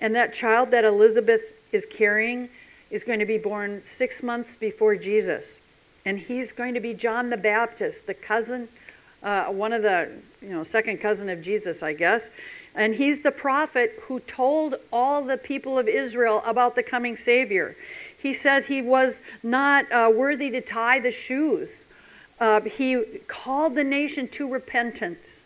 And 0.00 0.14
that 0.14 0.32
child 0.32 0.70
that 0.70 0.84
Elizabeth 0.84 1.54
is 1.72 1.86
carrying, 1.86 2.50
is 2.94 3.02
going 3.02 3.18
to 3.18 3.26
be 3.26 3.38
born 3.38 3.82
six 3.84 4.22
months 4.22 4.54
before 4.54 4.94
Jesus. 4.94 5.60
And 6.04 6.20
he's 6.20 6.52
going 6.52 6.74
to 6.74 6.80
be 6.80 6.94
John 6.94 7.30
the 7.30 7.36
Baptist, 7.36 8.06
the 8.06 8.14
cousin, 8.14 8.68
uh, 9.22 9.46
one 9.46 9.72
of 9.72 9.82
the, 9.82 10.12
you 10.40 10.50
know, 10.50 10.62
second 10.62 10.98
cousin 10.98 11.28
of 11.28 11.42
Jesus, 11.42 11.82
I 11.82 11.92
guess. 11.94 12.30
And 12.74 12.94
he's 12.94 13.22
the 13.22 13.32
prophet 13.32 13.94
who 14.04 14.20
told 14.20 14.76
all 14.92 15.24
the 15.24 15.36
people 15.36 15.78
of 15.78 15.88
Israel 15.88 16.42
about 16.46 16.76
the 16.76 16.82
coming 16.82 17.16
Savior. 17.16 17.76
He 18.16 18.32
said 18.32 18.66
he 18.66 18.80
was 18.80 19.20
not 19.42 19.90
uh, 19.90 20.10
worthy 20.14 20.50
to 20.50 20.60
tie 20.60 21.00
the 21.00 21.10
shoes 21.10 21.86
uh, 22.40 22.60
he 22.62 23.02
called 23.28 23.74
the 23.74 23.84
nation 23.84 24.28
to 24.28 24.50
repentance. 24.50 25.44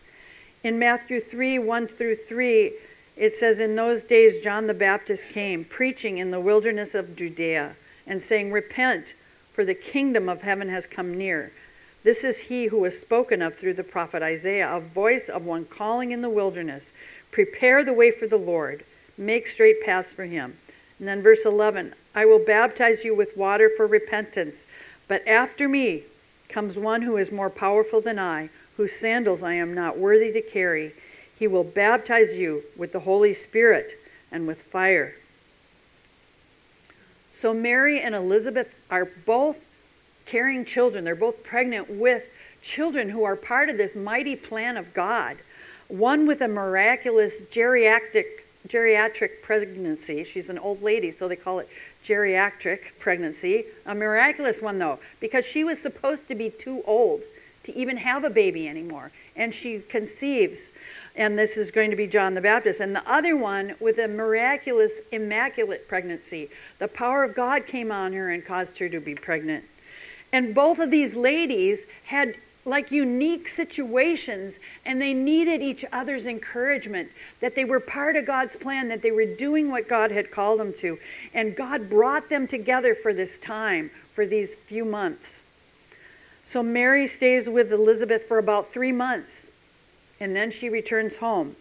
In 0.64 0.78
Matthew 0.78 1.20
3 1.20 1.58
1 1.58 1.86
through 1.86 2.16
3, 2.16 2.72
it 3.18 3.32
says, 3.32 3.58
In 3.58 3.74
those 3.74 4.04
days 4.04 4.40
John 4.40 4.68
the 4.68 4.74
Baptist 4.74 5.28
came, 5.28 5.64
preaching 5.64 6.18
in 6.18 6.30
the 6.30 6.40
wilderness 6.40 6.94
of 6.94 7.16
Judea, 7.16 7.74
and 8.06 8.22
saying, 8.22 8.52
Repent, 8.52 9.14
for 9.52 9.64
the 9.64 9.74
kingdom 9.74 10.28
of 10.28 10.42
heaven 10.42 10.68
has 10.68 10.86
come 10.86 11.18
near. 11.18 11.52
This 12.04 12.22
is 12.22 12.42
he 12.42 12.68
who 12.68 12.78
was 12.78 12.98
spoken 12.98 13.42
of 13.42 13.56
through 13.56 13.74
the 13.74 13.84
prophet 13.84 14.22
Isaiah, 14.22 14.72
a 14.74 14.80
voice 14.80 15.28
of 15.28 15.44
one 15.44 15.64
calling 15.64 16.12
in 16.12 16.22
the 16.22 16.30
wilderness, 16.30 16.92
Prepare 17.32 17.84
the 17.84 17.92
way 17.92 18.10
for 18.10 18.28
the 18.28 18.38
Lord, 18.38 18.84
make 19.18 19.48
straight 19.48 19.84
paths 19.84 20.14
for 20.14 20.24
him. 20.24 20.56
And 20.98 21.08
then 21.08 21.20
verse 21.20 21.44
11 21.44 21.94
I 22.14 22.24
will 22.24 22.38
baptize 22.38 23.04
you 23.04 23.16
with 23.16 23.36
water 23.36 23.68
for 23.76 23.86
repentance, 23.86 24.64
but 25.08 25.26
after 25.26 25.68
me 25.68 26.04
comes 26.48 26.78
one 26.78 27.02
who 27.02 27.16
is 27.16 27.32
more 27.32 27.50
powerful 27.50 28.00
than 28.00 28.18
I, 28.18 28.50
whose 28.76 28.92
sandals 28.92 29.42
I 29.42 29.54
am 29.54 29.74
not 29.74 29.98
worthy 29.98 30.32
to 30.32 30.40
carry. 30.40 30.92
He 31.38 31.46
will 31.46 31.64
baptize 31.64 32.36
you 32.36 32.64
with 32.76 32.92
the 32.92 33.00
Holy 33.00 33.32
Spirit 33.32 33.94
and 34.30 34.46
with 34.46 34.62
fire. 34.62 35.14
So 37.32 37.54
Mary 37.54 38.00
and 38.00 38.14
Elizabeth 38.14 38.74
are 38.90 39.04
both 39.04 39.64
carrying 40.26 40.64
children. 40.64 41.04
They're 41.04 41.14
both 41.14 41.44
pregnant 41.44 41.88
with 41.88 42.28
children 42.62 43.10
who 43.10 43.22
are 43.24 43.36
part 43.36 43.68
of 43.68 43.76
this 43.76 43.94
mighty 43.94 44.34
plan 44.34 44.76
of 44.76 44.92
God. 44.92 45.38
One 45.86 46.26
with 46.26 46.40
a 46.40 46.48
miraculous 46.48 47.40
geriatric 47.40 48.24
geriatric 48.66 49.40
pregnancy. 49.42 50.24
She's 50.24 50.50
an 50.50 50.58
old 50.58 50.82
lady, 50.82 51.10
so 51.10 51.28
they 51.28 51.36
call 51.36 51.60
it 51.60 51.68
geriatric 52.04 52.98
pregnancy. 52.98 53.64
A 53.86 53.94
miraculous 53.94 54.60
one, 54.60 54.78
though, 54.78 54.98
because 55.20 55.46
she 55.46 55.64
was 55.64 55.80
supposed 55.80 56.28
to 56.28 56.34
be 56.34 56.50
too 56.50 56.82
old 56.84 57.22
to 57.64 57.74
even 57.76 57.98
have 57.98 58.24
a 58.24 58.30
baby 58.30 58.68
anymore. 58.68 59.12
And 59.38 59.54
she 59.54 59.78
conceives, 59.78 60.72
and 61.14 61.38
this 61.38 61.56
is 61.56 61.70
going 61.70 61.90
to 61.90 61.96
be 61.96 62.08
John 62.08 62.34
the 62.34 62.40
Baptist. 62.40 62.80
And 62.80 62.94
the 62.94 63.10
other 63.10 63.36
one 63.36 63.76
with 63.80 63.96
a 63.98 64.08
miraculous, 64.08 65.00
immaculate 65.12 65.88
pregnancy. 65.88 66.50
The 66.78 66.88
power 66.88 67.22
of 67.22 67.36
God 67.36 67.66
came 67.66 67.92
on 67.92 68.12
her 68.12 68.28
and 68.30 68.44
caused 68.44 68.78
her 68.78 68.88
to 68.88 69.00
be 69.00 69.14
pregnant. 69.14 69.64
And 70.32 70.54
both 70.54 70.80
of 70.80 70.90
these 70.90 71.14
ladies 71.16 71.86
had 72.06 72.34
like 72.64 72.90
unique 72.90 73.48
situations 73.48 74.58
and 74.84 75.00
they 75.00 75.14
needed 75.14 75.62
each 75.62 75.84
other's 75.90 76.26
encouragement 76.26 77.10
that 77.40 77.54
they 77.54 77.64
were 77.64 77.80
part 77.80 78.14
of 78.16 78.26
God's 78.26 78.56
plan, 78.56 78.88
that 78.88 79.02
they 79.02 79.10
were 79.10 79.24
doing 79.24 79.70
what 79.70 79.88
God 79.88 80.10
had 80.10 80.30
called 80.30 80.60
them 80.60 80.72
to. 80.74 80.98
And 81.32 81.56
God 81.56 81.88
brought 81.88 82.28
them 82.28 82.46
together 82.46 82.94
for 82.94 83.14
this 83.14 83.38
time, 83.38 83.90
for 84.12 84.26
these 84.26 84.54
few 84.54 84.84
months. 84.84 85.44
So 86.48 86.62
Mary 86.62 87.06
stays 87.06 87.46
with 87.46 87.70
Elizabeth 87.70 88.22
for 88.22 88.38
about 88.38 88.66
three 88.66 88.90
months 88.90 89.50
and 90.18 90.34
then 90.34 90.50
she 90.50 90.70
returns 90.70 91.18
home. 91.18 91.56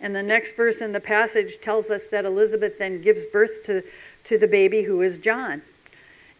And 0.00 0.16
the 0.16 0.22
next 0.22 0.56
verse 0.56 0.80
in 0.80 0.92
the 0.92 0.98
passage 0.98 1.60
tells 1.60 1.90
us 1.90 2.06
that 2.06 2.24
Elizabeth 2.24 2.78
then 2.78 3.02
gives 3.02 3.26
birth 3.26 3.62
to, 3.64 3.82
to 4.24 4.38
the 4.38 4.48
baby 4.48 4.84
who 4.84 5.02
is 5.02 5.18
John. 5.18 5.60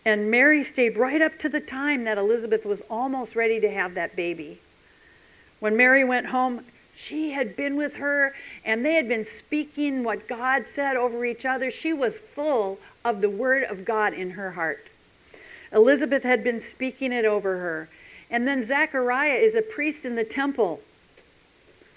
And 0.02 0.30
Mary 0.30 0.64
stayed 0.64 0.96
right 0.96 1.20
up 1.20 1.38
to 1.40 1.50
the 1.50 1.60
time 1.60 2.04
that 2.04 2.16
Elizabeth 2.16 2.64
was 2.64 2.82
almost 2.88 3.36
ready 3.36 3.60
to 3.60 3.70
have 3.70 3.92
that 3.96 4.16
baby. 4.16 4.60
When 5.58 5.76
Mary 5.76 6.02
went 6.02 6.28
home, 6.28 6.64
she 6.96 7.32
had 7.32 7.54
been 7.54 7.76
with 7.76 7.96
her 7.96 8.34
and 8.64 8.82
they 8.82 8.94
had 8.94 9.08
been 9.08 9.26
speaking 9.26 10.04
what 10.04 10.26
God 10.26 10.68
said 10.68 10.96
over 10.96 11.22
each 11.26 11.44
other. 11.44 11.70
She 11.70 11.92
was 11.92 12.18
full 12.18 12.78
of 13.04 13.20
the 13.20 13.28
word 13.28 13.62
of 13.62 13.84
God 13.84 14.14
in 14.14 14.30
her 14.30 14.52
heart. 14.52 14.89
Elizabeth 15.72 16.22
had 16.22 16.42
been 16.42 16.60
speaking 16.60 17.12
it 17.12 17.24
over 17.24 17.58
her. 17.58 17.88
And 18.30 18.46
then 18.46 18.62
Zechariah 18.62 19.34
is 19.34 19.54
a 19.54 19.62
priest 19.62 20.04
in 20.04 20.14
the 20.14 20.24
temple. 20.24 20.80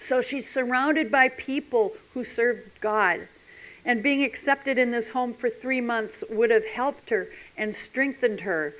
So 0.00 0.20
she's 0.20 0.50
surrounded 0.50 1.10
by 1.10 1.28
people 1.28 1.92
who 2.12 2.24
served 2.24 2.80
God. 2.80 3.28
And 3.84 4.02
being 4.02 4.22
accepted 4.22 4.78
in 4.78 4.90
this 4.90 5.10
home 5.10 5.34
for 5.34 5.50
three 5.50 5.80
months 5.80 6.24
would 6.30 6.50
have 6.50 6.66
helped 6.66 7.10
her 7.10 7.28
and 7.56 7.74
strengthened 7.76 8.40
her 8.40 8.74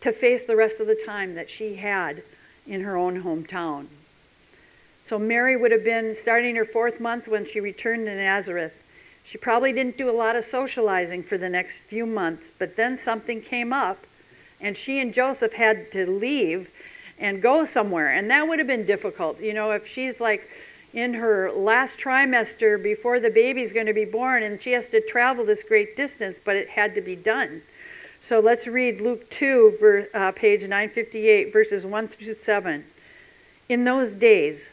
to 0.00 0.12
face 0.12 0.44
the 0.44 0.56
rest 0.56 0.80
of 0.80 0.86
the 0.86 1.00
time 1.06 1.34
that 1.34 1.50
she 1.50 1.76
had 1.76 2.22
in 2.66 2.82
her 2.82 2.96
own 2.96 3.22
hometown. 3.22 3.86
So 5.00 5.18
Mary 5.18 5.56
would 5.56 5.72
have 5.72 5.84
been 5.84 6.14
starting 6.14 6.56
her 6.56 6.64
fourth 6.64 7.00
month 7.00 7.28
when 7.28 7.44
she 7.44 7.60
returned 7.60 8.06
to 8.06 8.14
Nazareth. 8.14 8.83
She 9.24 9.38
probably 9.38 9.72
didn't 9.72 9.96
do 9.96 10.10
a 10.10 10.12
lot 10.12 10.36
of 10.36 10.44
socializing 10.44 11.22
for 11.22 11.38
the 11.38 11.48
next 11.48 11.80
few 11.80 12.04
months, 12.04 12.52
but 12.56 12.76
then 12.76 12.96
something 12.96 13.40
came 13.40 13.72
up, 13.72 14.06
and 14.60 14.76
she 14.76 15.00
and 15.00 15.14
Joseph 15.14 15.54
had 15.54 15.90
to 15.92 16.08
leave 16.08 16.70
and 17.18 17.40
go 17.40 17.64
somewhere. 17.64 18.12
And 18.12 18.30
that 18.30 18.46
would 18.46 18.58
have 18.58 18.68
been 18.68 18.84
difficult. 18.84 19.40
You 19.40 19.54
know, 19.54 19.70
if 19.70 19.88
she's 19.88 20.20
like 20.20 20.48
in 20.92 21.14
her 21.14 21.50
last 21.50 21.98
trimester 21.98 22.80
before 22.80 23.18
the 23.18 23.30
baby's 23.30 23.72
going 23.72 23.86
to 23.86 23.94
be 23.94 24.04
born 24.04 24.42
and 24.42 24.60
she 24.60 24.72
has 24.72 24.88
to 24.90 25.00
travel 25.00 25.44
this 25.44 25.64
great 25.64 25.96
distance, 25.96 26.38
but 26.42 26.54
it 26.54 26.70
had 26.70 26.94
to 26.94 27.00
be 27.00 27.16
done. 27.16 27.62
So 28.20 28.40
let's 28.40 28.66
read 28.66 29.00
Luke 29.00 29.28
2, 29.30 29.76
ver, 29.80 30.08
uh, 30.14 30.32
page 30.32 30.62
958, 30.62 31.52
verses 31.52 31.84
1 31.84 32.08
through 32.08 32.34
7. 32.34 32.84
In 33.68 33.84
those 33.84 34.14
days, 34.14 34.72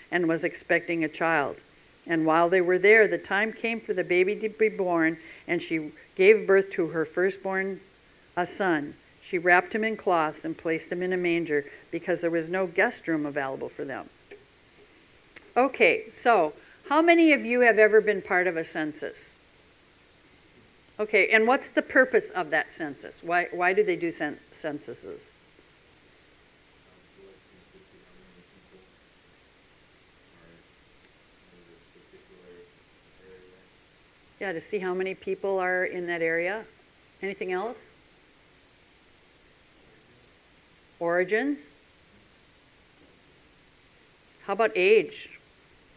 and 0.11 0.27
was 0.27 0.43
expecting 0.43 1.03
a 1.03 1.09
child. 1.09 1.57
And 2.05 2.25
while 2.25 2.49
they 2.49 2.61
were 2.61 2.79
there, 2.79 3.07
the 3.07 3.17
time 3.17 3.53
came 3.53 3.79
for 3.79 3.93
the 3.93 4.03
baby 4.03 4.35
to 4.37 4.49
be 4.49 4.69
born, 4.69 5.17
and 5.47 5.61
she 5.61 5.91
gave 6.15 6.47
birth 6.47 6.71
to 6.71 6.87
her 6.87 7.05
firstborn, 7.05 7.79
a 8.35 8.45
son. 8.45 8.95
She 9.21 9.37
wrapped 9.37 9.73
him 9.73 9.83
in 9.83 9.97
cloths 9.97 10.43
and 10.43 10.57
placed 10.57 10.91
him 10.91 11.01
in 11.03 11.13
a 11.13 11.17
manger 11.17 11.65
because 11.91 12.21
there 12.21 12.31
was 12.31 12.49
no 12.49 12.67
guest 12.67 13.07
room 13.07 13.25
available 13.25 13.69
for 13.69 13.85
them. 13.85 14.09
Okay, 15.55 16.09
so 16.09 16.53
how 16.89 17.01
many 17.01 17.31
of 17.33 17.45
you 17.45 17.61
have 17.61 17.77
ever 17.77 18.01
been 18.01 18.21
part 18.21 18.47
of 18.47 18.57
a 18.57 18.65
census? 18.65 19.39
Okay, 20.99 21.29
and 21.31 21.47
what's 21.47 21.69
the 21.69 21.81
purpose 21.81 22.29
of 22.29 22.49
that 22.49 22.73
census? 22.73 23.23
Why, 23.23 23.47
why 23.51 23.73
do 23.73 23.83
they 23.83 23.95
do 23.95 24.11
cen- 24.11 24.39
censuses? 24.51 25.31
Yeah, 34.41 34.53
to 34.53 34.59
see 34.59 34.79
how 34.79 34.95
many 34.95 35.13
people 35.13 35.59
are 35.59 35.85
in 35.85 36.07
that 36.07 36.23
area. 36.23 36.63
Anything 37.21 37.51
else? 37.51 37.77
Origins? 40.99 41.67
How 44.47 44.53
about 44.53 44.71
age? 44.75 45.29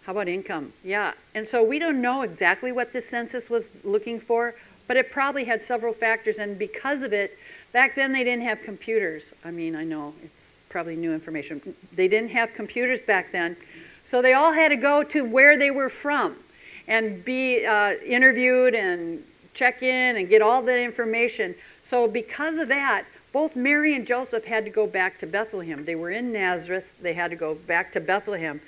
How 0.04 0.12
about 0.12 0.28
income? 0.28 0.74
Yeah. 0.84 1.14
And 1.34 1.48
so 1.48 1.64
we 1.64 1.78
don't 1.78 2.02
know 2.02 2.20
exactly 2.20 2.70
what 2.70 2.92
this 2.92 3.08
census 3.08 3.48
was 3.48 3.72
looking 3.82 4.20
for, 4.20 4.54
but 4.86 4.98
it 4.98 5.10
probably 5.10 5.46
had 5.46 5.62
several 5.62 5.94
factors, 5.94 6.36
and 6.36 6.58
because 6.58 7.02
of 7.02 7.14
it, 7.14 7.38
back 7.72 7.94
then 7.94 8.12
they 8.12 8.24
didn't 8.24 8.44
have 8.44 8.60
computers. 8.62 9.32
I 9.42 9.52
mean, 9.52 9.74
I 9.74 9.84
know 9.84 10.12
it's 10.22 10.60
probably 10.68 10.96
new 10.96 11.14
information. 11.14 11.62
They 11.90 12.08
didn't 12.08 12.32
have 12.32 12.52
computers 12.52 13.00
back 13.00 13.32
then, 13.32 13.56
so 14.04 14.20
they 14.20 14.34
all 14.34 14.52
had 14.52 14.68
to 14.68 14.76
go 14.76 15.02
to 15.02 15.24
where 15.24 15.56
they 15.56 15.70
were 15.70 15.88
from 15.88 16.43
and 16.86 17.24
be 17.24 17.64
uh, 17.64 17.94
interviewed 18.04 18.74
and 18.74 19.22
check 19.54 19.82
in 19.82 20.16
and 20.16 20.28
get 20.28 20.42
all 20.42 20.62
that 20.62 20.78
information. 20.78 21.54
So, 21.82 22.08
because 22.08 22.58
of 22.58 22.68
that, 22.68 23.04
both 23.32 23.56
Mary 23.56 23.94
and 23.94 24.06
Joseph 24.06 24.44
had 24.44 24.64
to 24.64 24.70
go 24.70 24.86
back 24.86 25.18
to 25.18 25.26
Bethlehem. 25.26 25.84
They 25.84 25.94
were 25.94 26.10
in 26.10 26.32
Nazareth, 26.32 26.94
they 27.00 27.14
had 27.14 27.30
to 27.30 27.36
go 27.36 27.54
back 27.54 27.92
to 27.92 28.00
Bethlehem 28.00 28.60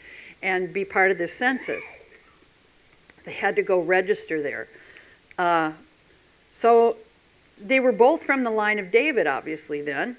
and 0.42 0.72
be 0.72 0.84
part 0.84 1.10
of 1.10 1.18
the 1.18 1.28
census. 1.28 2.02
They 3.24 3.32
had 3.32 3.56
to 3.56 3.62
go 3.62 3.80
register 3.80 4.42
there. 4.42 4.68
Uh, 5.38 5.72
so 6.52 6.96
they 7.58 7.80
were 7.80 7.92
both 7.92 8.22
from 8.22 8.44
the 8.44 8.50
line 8.50 8.78
of 8.78 8.90
David, 8.90 9.26
obviously, 9.26 9.82
then. 9.82 10.16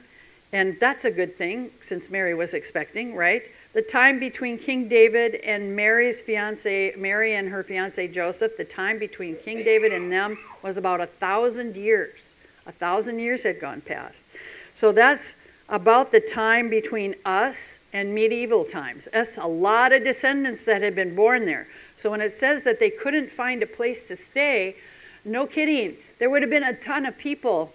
And 0.51 0.79
that's 0.79 1.03
a 1.03 1.11
good 1.11 1.35
thing 1.35 1.71
since 1.81 2.09
Mary 2.09 2.33
was 2.33 2.53
expecting, 2.53 3.15
right? 3.15 3.43
The 3.73 3.81
time 3.81 4.19
between 4.19 4.57
King 4.57 4.87
David 4.87 5.35
and 5.35 5.75
Mary's 5.75 6.21
fiance, 6.21 6.95
Mary 6.97 7.35
and 7.35 7.49
her 7.49 7.63
fiance 7.63 8.07
Joseph, 8.07 8.57
the 8.57 8.65
time 8.65 8.97
between 8.97 9.35
King 9.35 9.63
David 9.63 9.93
and 9.93 10.11
them 10.11 10.37
was 10.63 10.77
about 10.77 11.01
a 11.01 11.05
thousand 11.05 11.75
years. 11.75 12.33
A 12.65 12.71
thousand 12.71 13.19
years 13.19 13.43
had 13.43 13.59
gone 13.59 13.81
past. 13.81 14.25
So 14.73 14.91
that's 14.91 15.35
about 15.69 16.11
the 16.11 16.19
time 16.19 16.69
between 16.69 17.15
us 17.25 17.79
and 17.91 18.15
medieval 18.15 18.63
times. 18.63 19.07
That's 19.11 19.37
a 19.37 19.47
lot 19.47 19.91
of 19.91 20.03
descendants 20.03 20.63
that 20.65 20.81
had 20.81 20.95
been 20.95 21.15
born 21.15 21.45
there. 21.45 21.67
So 21.97 22.11
when 22.11 22.21
it 22.21 22.31
says 22.31 22.63
that 22.63 22.79
they 22.79 22.89
couldn't 22.89 23.29
find 23.29 23.61
a 23.61 23.67
place 23.67 24.07
to 24.07 24.15
stay, 24.15 24.77
no 25.25 25.45
kidding, 25.45 25.97
there 26.19 26.29
would 26.29 26.41
have 26.41 26.51
been 26.51 26.63
a 26.63 26.73
ton 26.73 27.05
of 27.05 27.17
people 27.17 27.73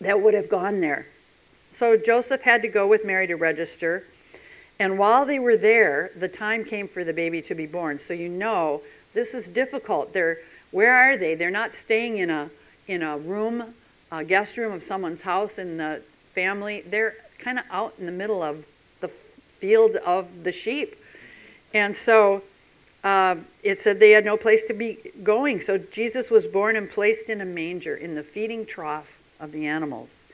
that 0.00 0.20
would 0.20 0.34
have 0.34 0.48
gone 0.48 0.80
there. 0.80 1.06
So 1.70 1.96
Joseph 1.96 2.42
had 2.42 2.60
to 2.62 2.68
go 2.68 2.86
with 2.86 3.04
Mary 3.06 3.26
to 3.26 3.34
register. 3.34 4.04
And 4.82 4.98
while 4.98 5.24
they 5.24 5.38
were 5.38 5.56
there, 5.56 6.10
the 6.16 6.26
time 6.26 6.64
came 6.64 6.88
for 6.88 7.04
the 7.04 7.12
baby 7.12 7.40
to 7.42 7.54
be 7.54 7.66
born. 7.66 8.00
So 8.00 8.14
you 8.14 8.28
know 8.28 8.82
this 9.14 9.32
is 9.32 9.46
difficult. 9.46 10.12
They're 10.12 10.38
where 10.72 10.92
are 10.92 11.16
they? 11.16 11.36
They're 11.36 11.52
not 11.52 11.72
staying 11.72 12.16
in 12.16 12.30
a 12.30 12.50
in 12.88 13.00
a 13.00 13.16
room, 13.16 13.74
a 14.10 14.24
guest 14.24 14.56
room 14.56 14.72
of 14.72 14.82
someone's 14.82 15.22
house 15.22 15.56
in 15.56 15.76
the 15.76 16.02
family. 16.34 16.82
They're 16.84 17.14
kind 17.38 17.60
of 17.60 17.64
out 17.70 17.94
in 17.96 18.06
the 18.06 18.12
middle 18.12 18.42
of 18.42 18.66
the 18.98 19.06
field 19.06 19.94
of 20.04 20.42
the 20.42 20.50
sheep. 20.50 20.96
And 21.72 21.94
so 21.94 22.42
uh, 23.04 23.36
it 23.62 23.78
said 23.78 24.00
they 24.00 24.10
had 24.10 24.24
no 24.24 24.36
place 24.36 24.64
to 24.64 24.74
be 24.74 24.98
going. 25.22 25.60
So 25.60 25.78
Jesus 25.78 26.28
was 26.28 26.48
born 26.48 26.74
and 26.74 26.90
placed 26.90 27.30
in 27.30 27.40
a 27.40 27.44
manger 27.44 27.94
in 27.94 28.16
the 28.16 28.24
feeding 28.24 28.66
trough 28.66 29.20
of 29.38 29.52
the 29.52 29.64
animals. 29.64 30.26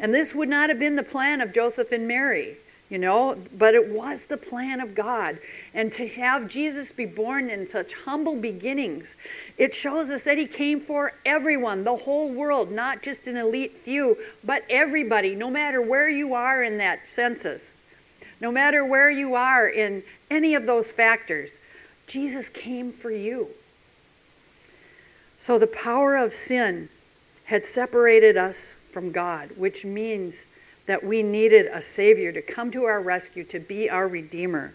And 0.00 0.14
this 0.14 0.34
would 0.34 0.48
not 0.48 0.70
have 0.70 0.78
been 0.78 0.96
the 0.96 1.02
plan 1.02 1.42
of 1.42 1.52
Joseph 1.52 1.92
and 1.92 2.08
Mary 2.08 2.56
you 2.92 2.98
know, 2.98 3.38
but 3.56 3.74
it 3.74 3.88
was 3.88 4.26
the 4.26 4.36
plan 4.36 4.78
of 4.78 4.94
God. 4.94 5.38
And 5.72 5.90
to 5.94 6.06
have 6.08 6.46
Jesus 6.46 6.92
be 6.92 7.06
born 7.06 7.48
in 7.48 7.66
such 7.66 7.94
humble 7.94 8.36
beginnings, 8.36 9.16
it 9.56 9.72
shows 9.72 10.10
us 10.10 10.24
that 10.24 10.36
he 10.36 10.44
came 10.46 10.78
for 10.78 11.14
everyone, 11.24 11.84
the 11.84 11.96
whole 11.96 12.30
world, 12.30 12.70
not 12.70 13.02
just 13.02 13.26
an 13.26 13.38
elite 13.38 13.78
few, 13.78 14.18
but 14.44 14.64
everybody, 14.68 15.34
no 15.34 15.50
matter 15.50 15.80
where 15.80 16.10
you 16.10 16.34
are 16.34 16.62
in 16.62 16.76
that 16.76 17.08
census, 17.08 17.80
no 18.42 18.52
matter 18.52 18.84
where 18.84 19.10
you 19.10 19.34
are 19.34 19.66
in 19.66 20.02
any 20.30 20.54
of 20.54 20.66
those 20.66 20.92
factors. 20.92 21.60
Jesus 22.06 22.50
came 22.50 22.92
for 22.92 23.10
you. 23.10 23.48
So 25.38 25.58
the 25.58 25.66
power 25.66 26.14
of 26.14 26.34
sin 26.34 26.90
had 27.44 27.64
separated 27.64 28.36
us 28.36 28.76
from 28.90 29.12
God, 29.12 29.52
which 29.56 29.82
means 29.82 30.46
that 30.86 31.04
we 31.04 31.22
needed 31.22 31.66
a 31.66 31.80
Savior 31.80 32.32
to 32.32 32.42
come 32.42 32.70
to 32.72 32.84
our 32.84 33.00
rescue, 33.00 33.44
to 33.44 33.60
be 33.60 33.88
our 33.88 34.08
Redeemer. 34.08 34.74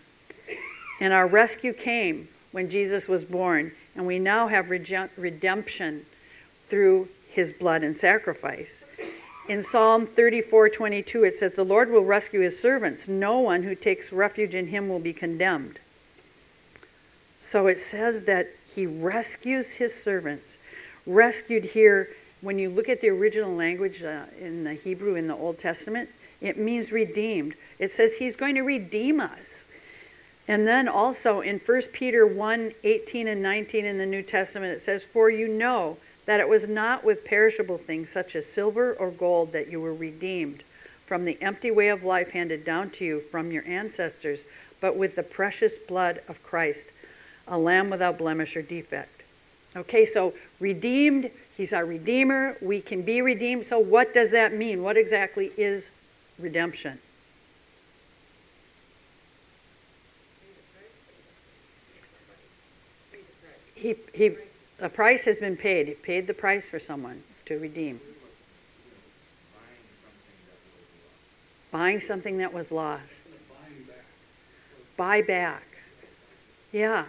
And 0.99 1.13
our 1.13 1.27
rescue 1.27 1.73
came 1.73 2.29
when 2.51 2.69
Jesus 2.69 3.07
was 3.07 3.25
born, 3.25 3.73
and 3.95 4.07
we 4.07 4.19
now 4.19 4.47
have 4.47 4.69
redemption 4.69 6.05
through 6.69 7.09
his 7.29 7.53
blood 7.53 7.83
and 7.83 7.95
sacrifice. 7.95 8.83
In 9.47 9.61
Psalm 9.61 10.05
34 10.05 10.69
22, 10.69 11.23
it 11.23 11.33
says, 11.33 11.55
The 11.55 11.63
Lord 11.63 11.89
will 11.89 12.03
rescue 12.03 12.41
his 12.41 12.59
servants. 12.59 13.07
No 13.07 13.39
one 13.39 13.63
who 13.63 13.75
takes 13.75 14.11
refuge 14.11 14.53
in 14.53 14.67
him 14.67 14.89
will 14.89 14.99
be 14.99 15.13
condemned. 15.13 15.79
So 17.39 17.67
it 17.67 17.79
says 17.79 18.23
that 18.23 18.47
he 18.75 18.85
rescues 18.85 19.75
his 19.75 19.93
servants. 19.93 20.57
Rescued 21.05 21.65
here 21.65 22.09
when 22.41 22.59
you 22.59 22.69
look 22.69 22.89
at 22.89 23.01
the 23.01 23.09
original 23.09 23.53
language 23.53 24.03
uh, 24.03 24.25
in 24.39 24.63
the 24.63 24.73
Hebrew 24.73 25.15
in 25.15 25.27
the 25.27 25.35
Old 25.35 25.57
Testament, 25.57 26.09
it 26.39 26.57
means 26.57 26.91
redeemed. 26.91 27.55
It 27.79 27.89
says 27.89 28.17
he's 28.17 28.35
going 28.35 28.55
to 28.55 28.61
redeem 28.61 29.19
us. 29.19 29.65
And 30.47 30.67
then 30.67 30.87
also 30.87 31.41
in 31.41 31.59
1 31.59 31.81
Peter 31.93 32.25
1 32.25 32.73
18 32.83 33.27
and 33.27 33.41
19 33.41 33.85
in 33.85 33.97
the 33.97 34.05
New 34.05 34.23
Testament, 34.23 34.73
it 34.73 34.79
says, 34.79 35.05
For 35.05 35.29
you 35.29 35.47
know 35.47 35.97
that 36.25 36.39
it 36.39 36.47
was 36.47 36.67
not 36.67 37.03
with 37.03 37.25
perishable 37.25 37.77
things 37.77 38.09
such 38.09 38.35
as 38.35 38.45
silver 38.45 38.93
or 38.93 39.11
gold 39.11 39.51
that 39.51 39.69
you 39.69 39.81
were 39.81 39.93
redeemed 39.93 40.63
from 41.07 41.23
the 41.23 41.41
empty 41.41 41.71
way 41.71 41.87
of 41.87 42.03
life 42.03 42.31
handed 42.31 42.65
down 42.65 42.89
to 42.89 43.05
you 43.05 43.21
from 43.21 43.49
your 43.49 43.65
ancestors, 43.65 44.43
but 44.81 44.97
with 44.97 45.15
the 45.15 45.23
precious 45.23 45.79
blood 45.79 46.19
of 46.27 46.43
Christ, 46.43 46.87
a 47.47 47.57
lamb 47.57 47.89
without 47.89 48.17
blemish 48.17 48.57
or 48.57 48.61
defect. 48.61 49.16
Okay, 49.77 50.05
so 50.05 50.33
redeemed 50.59 51.31
He's 51.57 51.73
our 51.73 51.85
Redeemer. 51.85 52.55
We 52.61 52.81
can 52.81 53.01
be 53.01 53.19
redeemed. 53.19 53.65
So, 53.65 53.79
what 53.79 54.13
does 54.13 54.31
that 54.31 54.53
mean? 54.53 54.83
What 54.83 54.95
exactly 54.95 55.51
is 55.57 55.89
redemption? 56.37 56.99
He, 63.73 63.95
he, 64.13 64.35
a 64.79 64.89
price 64.89 65.25
has 65.25 65.39
been 65.39 65.57
paid. 65.57 65.87
He 65.87 65.95
paid 65.95 66.27
the 66.27 66.33
price 66.35 66.69
for 66.69 66.77
someone 66.77 67.23
to 67.47 67.57
redeem. 67.57 68.01
Buying 71.71 71.99
something 71.99 72.37
that 72.37 72.53
was 72.53 72.71
lost. 72.71 73.25
Buy 74.95 75.23
back. 75.23 75.63
Yeah. 76.71 77.05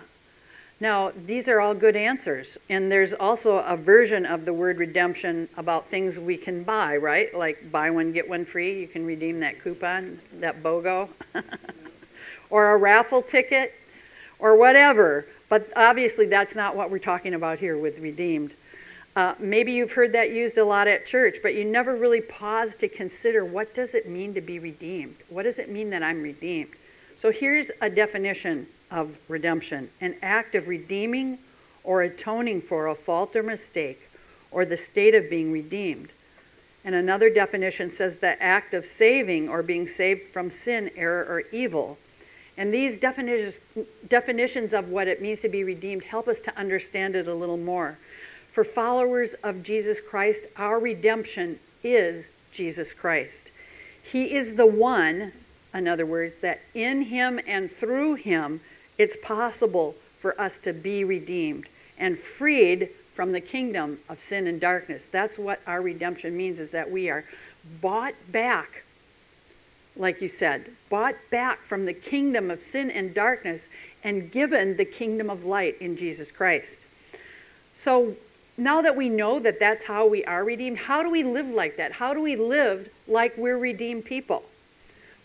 Now, 0.80 1.10
these 1.10 1.48
are 1.48 1.60
all 1.60 1.74
good 1.74 1.96
answers. 1.96 2.56
And 2.70 2.90
there's 2.90 3.12
also 3.12 3.58
a 3.58 3.76
version 3.76 4.24
of 4.24 4.44
the 4.44 4.52
word 4.52 4.78
redemption 4.78 5.48
about 5.56 5.86
things 5.86 6.18
we 6.18 6.36
can 6.36 6.62
buy, 6.62 6.96
right? 6.96 7.34
Like 7.34 7.72
buy 7.72 7.90
one, 7.90 8.12
get 8.12 8.28
one 8.28 8.44
free. 8.44 8.80
You 8.80 8.86
can 8.86 9.04
redeem 9.04 9.40
that 9.40 9.60
coupon, 9.60 10.20
that 10.34 10.62
BOGO, 10.62 11.08
or 12.50 12.70
a 12.70 12.76
raffle 12.76 13.22
ticket, 13.22 13.74
or 14.38 14.56
whatever. 14.56 15.26
But 15.48 15.68
obviously, 15.74 16.26
that's 16.26 16.54
not 16.54 16.76
what 16.76 16.90
we're 16.90 16.98
talking 16.98 17.34
about 17.34 17.58
here 17.58 17.76
with 17.76 17.98
redeemed. 17.98 18.52
Uh, 19.16 19.34
maybe 19.40 19.72
you've 19.72 19.92
heard 19.92 20.12
that 20.12 20.30
used 20.30 20.56
a 20.56 20.64
lot 20.64 20.86
at 20.86 21.04
church, 21.04 21.38
but 21.42 21.52
you 21.52 21.64
never 21.64 21.96
really 21.96 22.20
pause 22.20 22.76
to 22.76 22.88
consider 22.88 23.44
what 23.44 23.74
does 23.74 23.92
it 23.92 24.08
mean 24.08 24.32
to 24.34 24.40
be 24.40 24.60
redeemed? 24.60 25.16
What 25.28 25.42
does 25.42 25.58
it 25.58 25.68
mean 25.68 25.90
that 25.90 26.04
I'm 26.04 26.22
redeemed? 26.22 26.70
So 27.16 27.32
here's 27.32 27.72
a 27.80 27.90
definition 27.90 28.68
of 28.90 29.18
redemption 29.28 29.90
an 30.00 30.16
act 30.22 30.54
of 30.54 30.68
redeeming 30.68 31.38
or 31.84 32.02
atoning 32.02 32.60
for 32.60 32.86
a 32.86 32.94
fault 32.94 33.34
or 33.34 33.42
mistake, 33.42 34.10
or 34.50 34.64
the 34.64 34.76
state 34.76 35.14
of 35.14 35.30
being 35.30 35.50
redeemed. 35.50 36.10
And 36.84 36.94
another 36.94 37.30
definition 37.30 37.90
says 37.90 38.18
the 38.18 38.40
act 38.42 38.74
of 38.74 38.84
saving 38.84 39.48
or 39.48 39.62
being 39.62 39.86
saved 39.86 40.28
from 40.28 40.50
sin, 40.50 40.90
error, 40.96 41.24
or 41.24 41.44
evil. 41.50 41.98
And 42.56 42.74
these 42.74 42.98
definitions, 42.98 43.60
definitions 44.06 44.74
of 44.74 44.88
what 44.88 45.08
it 45.08 45.22
means 45.22 45.40
to 45.42 45.48
be 45.48 45.64
redeemed 45.64 46.04
help 46.04 46.28
us 46.28 46.40
to 46.40 46.58
understand 46.58 47.16
it 47.16 47.26
a 47.26 47.34
little 47.34 47.56
more. 47.56 47.98
For 48.50 48.64
followers 48.64 49.34
of 49.42 49.62
Jesus 49.62 50.00
Christ, 50.00 50.46
our 50.56 50.78
redemption 50.78 51.58
is 51.82 52.30
Jesus 52.52 52.92
Christ. 52.92 53.50
He 54.02 54.34
is 54.34 54.56
the 54.56 54.66
one, 54.66 55.32
in 55.72 55.86
other 55.86 56.06
words, 56.06 56.34
that 56.40 56.62
in 56.74 57.02
him 57.02 57.40
and 57.46 57.70
through 57.70 58.14
him 58.16 58.60
it's 58.98 59.16
possible 59.16 59.94
for 60.18 60.38
us 60.40 60.58
to 60.60 60.72
be 60.72 61.04
redeemed 61.04 61.66
and 61.96 62.18
freed 62.18 62.90
from 63.14 63.32
the 63.32 63.40
kingdom 63.40 63.98
of 64.08 64.20
sin 64.20 64.46
and 64.46 64.60
darkness. 64.60 65.08
That's 65.08 65.38
what 65.38 65.60
our 65.66 65.80
redemption 65.80 66.36
means 66.36 66.60
is 66.60 66.72
that 66.72 66.90
we 66.90 67.08
are 67.08 67.24
bought 67.80 68.14
back 68.30 68.84
like 69.98 70.22
you 70.22 70.28
said, 70.28 70.70
bought 70.88 71.16
back 71.30 71.64
from 71.64 71.84
the 71.84 71.92
kingdom 71.92 72.50
of 72.50 72.62
sin 72.62 72.90
and 72.90 73.12
darkness 73.12 73.68
and 74.04 74.30
given 74.30 74.76
the 74.76 74.84
kingdom 74.84 75.28
of 75.28 75.44
light 75.44 75.76
in 75.80 75.96
Jesus 75.96 76.30
Christ. 76.30 76.80
So 77.74 78.14
now 78.56 78.80
that 78.80 78.96
we 78.96 79.08
know 79.08 79.40
that 79.40 79.58
that's 79.58 79.86
how 79.86 80.06
we 80.06 80.24
are 80.24 80.44
redeemed, 80.44 80.78
how 80.80 81.02
do 81.02 81.10
we 81.10 81.24
live 81.24 81.48
like 81.48 81.76
that? 81.76 81.92
How 81.92 82.14
do 82.14 82.22
we 82.22 82.36
live 82.36 82.88
like 83.08 83.36
we're 83.36 83.58
redeemed 83.58 84.04
people? 84.04 84.44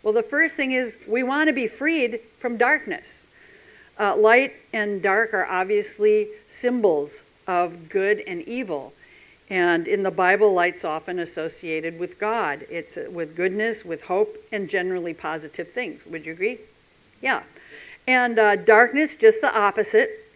Well, 0.02 0.14
the 0.14 0.24
first 0.24 0.56
thing 0.56 0.72
is 0.72 0.98
we 1.08 1.24
want 1.24 1.48
to 1.48 1.54
be 1.54 1.68
freed 1.68 2.20
from 2.40 2.58
darkness. 2.58 3.28
Uh, 4.00 4.16
light 4.16 4.54
and 4.74 5.02
dark 5.02 5.34
are 5.34 5.46
obviously 5.46 6.30
symbols 6.48 7.24
of 7.48 7.90
good 7.90 8.22
and 8.26 8.42
evil. 8.44 8.94
And 9.50 9.88
in 9.88 10.04
the 10.04 10.12
Bible, 10.12 10.54
light's 10.54 10.84
often 10.84 11.20
associated 11.20 12.00
with 12.00 12.20
God. 12.20 12.66
It's 12.70 12.98
uh, 12.98 13.10
with 13.12 13.36
goodness, 13.36 13.86
with 13.86 14.06
hope, 14.06 14.38
and 14.52 14.70
generally 14.70 15.14
positive 15.14 15.72
things. 15.72 16.06
Would 16.06 16.26
you 16.26 16.34
agree? 16.34 16.60
Yeah. 17.22 17.44
And 18.08 18.40
uh, 18.40 18.56
darkness, 18.56 19.16
just 19.16 19.42
the 19.42 19.56
opposite. 19.56 20.32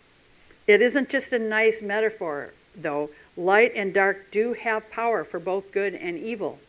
It 0.68 0.82
isn't 0.82 1.10
just 1.10 1.34
a 1.34 1.40
nice 1.40 1.82
metaphor, 1.82 2.54
though. 2.76 3.10
Light 3.36 3.72
and 3.76 3.94
dark 3.94 4.30
do 4.32 4.54
have 4.54 4.92
power 4.92 5.24
for 5.24 5.40
both 5.40 5.72
good 5.72 5.96
and 5.96 6.18
evil. 6.18 6.60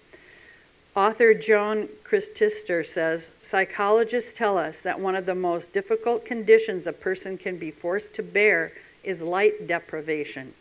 Author 0.99 1.33
Joan 1.33 1.87
Chittister 2.03 2.85
says 2.85 3.31
psychologists 3.41 4.35
tell 4.35 4.59
us 4.59 4.83
that 4.83 4.99
one 4.99 5.15
of 5.15 5.27
the 5.27 5.35
most 5.37 5.73
difficult 5.73 6.25
conditions 6.25 6.89
a 6.89 6.93
person 6.93 7.39
can 7.39 7.57
be 7.57 7.71
forced 7.71 8.15
to 8.17 8.23
bear 8.25 8.73
is 9.05 9.23
light 9.23 9.69
deprivation. 9.69 10.55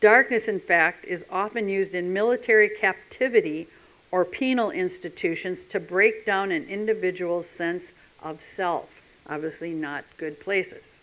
Darkness, 0.00 0.46
in 0.46 0.60
fact, 0.60 1.04
is 1.06 1.26
often 1.28 1.68
used 1.68 1.92
in 1.92 2.12
military 2.12 2.68
captivity 2.68 3.66
or 4.12 4.24
penal 4.24 4.70
institutions 4.70 5.64
to 5.64 5.80
break 5.80 6.24
down 6.24 6.52
an 6.52 6.68
individual's 6.68 7.48
sense 7.48 7.94
of 8.22 8.40
self. 8.40 9.02
Obviously, 9.28 9.72
not 9.72 10.04
good 10.18 10.38
places. 10.38 11.00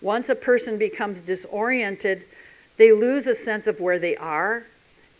Once 0.00 0.28
a 0.28 0.36
person 0.36 0.78
becomes 0.78 1.24
disoriented, 1.24 2.26
they 2.76 2.92
lose 2.92 3.26
a 3.26 3.34
sense 3.34 3.66
of 3.66 3.80
where 3.80 3.98
they 3.98 4.14
are 4.18 4.66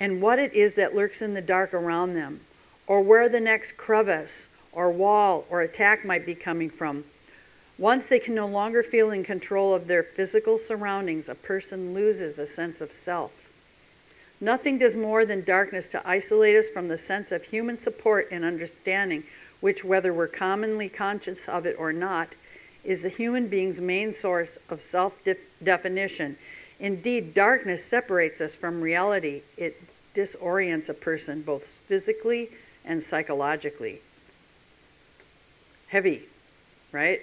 and 0.01 0.23
what 0.23 0.39
it 0.39 0.53
is 0.55 0.75
that 0.75 0.97
lurks 0.97 1.21
in 1.21 1.35
the 1.35 1.43
dark 1.43 1.75
around 1.75 2.15
them, 2.15 2.41
or 2.87 3.03
where 3.03 3.29
the 3.29 3.39
next 3.39 3.77
crevice 3.77 4.49
or 4.73 4.91
wall 4.91 5.45
or 5.51 5.61
attack 5.61 6.05
might 6.05 6.25
be 6.25 6.35
coming 6.35 6.71
from. 6.71 7.05
Once 7.79 8.09
they 8.09 8.19
can 8.19 8.35
no 8.35 8.47
longer 8.47 8.83
feel 8.83 9.11
in 9.11 9.23
control 9.23 9.75
of 9.75 9.87
their 9.87 10.03
physical 10.03 10.59
surroundings, 10.59 11.29
a 11.29 11.35
person 11.35 11.95
loses 11.95 12.39
a 12.39 12.47
sense 12.47 12.81
of 12.81 12.93
self. 12.93 13.49
Nothing 14.41 14.79
does 14.79 14.97
more 14.97 15.27
than 15.27 15.45
darkness 15.45 15.89
to 15.89 16.09
isolate 16.09 16.57
us 16.57 16.71
from 16.71 16.89
the 16.89 16.97
sense 16.97 17.31
of 17.31 17.45
human 17.45 17.77
support 17.77 18.27
and 18.31 18.43
understanding, 18.43 19.25
which, 19.61 19.85
whether 19.85 20.15
we're 20.15 20.27
commonly 20.27 20.89
conscious 20.89 21.47
of 21.47 21.67
it 21.67 21.77
or 21.79 21.93
not, 21.93 22.37
is 22.83 23.03
the 23.03 23.11
human 23.11 23.49
being's 23.49 23.83
main 23.83 24.13
source 24.13 24.59
of 24.71 24.81
self 24.81 25.21
definition. 25.63 26.37
Indeed, 26.79 27.35
darkness 27.35 27.85
separates 27.85 28.41
us 28.41 28.57
from 28.57 28.81
reality. 28.81 29.43
It 29.59 29.90
disorients 30.15 30.89
a 30.89 30.95
person 30.95 31.43
both 31.43 31.65
physically 31.65 32.51
and 32.85 33.03
psychologically. 33.03 34.01
Heavy, 35.89 36.23
right? 36.93 37.21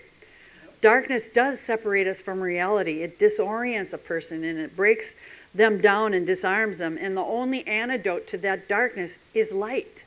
Darkness 0.82 1.30
does 1.30 1.60
separate 1.60 2.08
us 2.08 2.22
from 2.22 2.42
reality. 2.42 3.02
It 3.02 3.18
disorients 3.18 3.94
a 3.94 3.98
person 3.98 4.44
and 4.44 4.60
it 4.60 4.76
breaks 4.76 5.16
them 5.54 5.82
down 5.82 6.14
and 6.14 6.28
disarms 6.28 6.78
them. 6.78 6.98
And 7.00 7.18
the 7.18 7.22
only 7.22 7.66
antidote 7.66 8.28
to 8.28 8.38
that 8.40 8.70
darkness 8.70 9.20
is 9.34 9.54
light. 9.54 10.04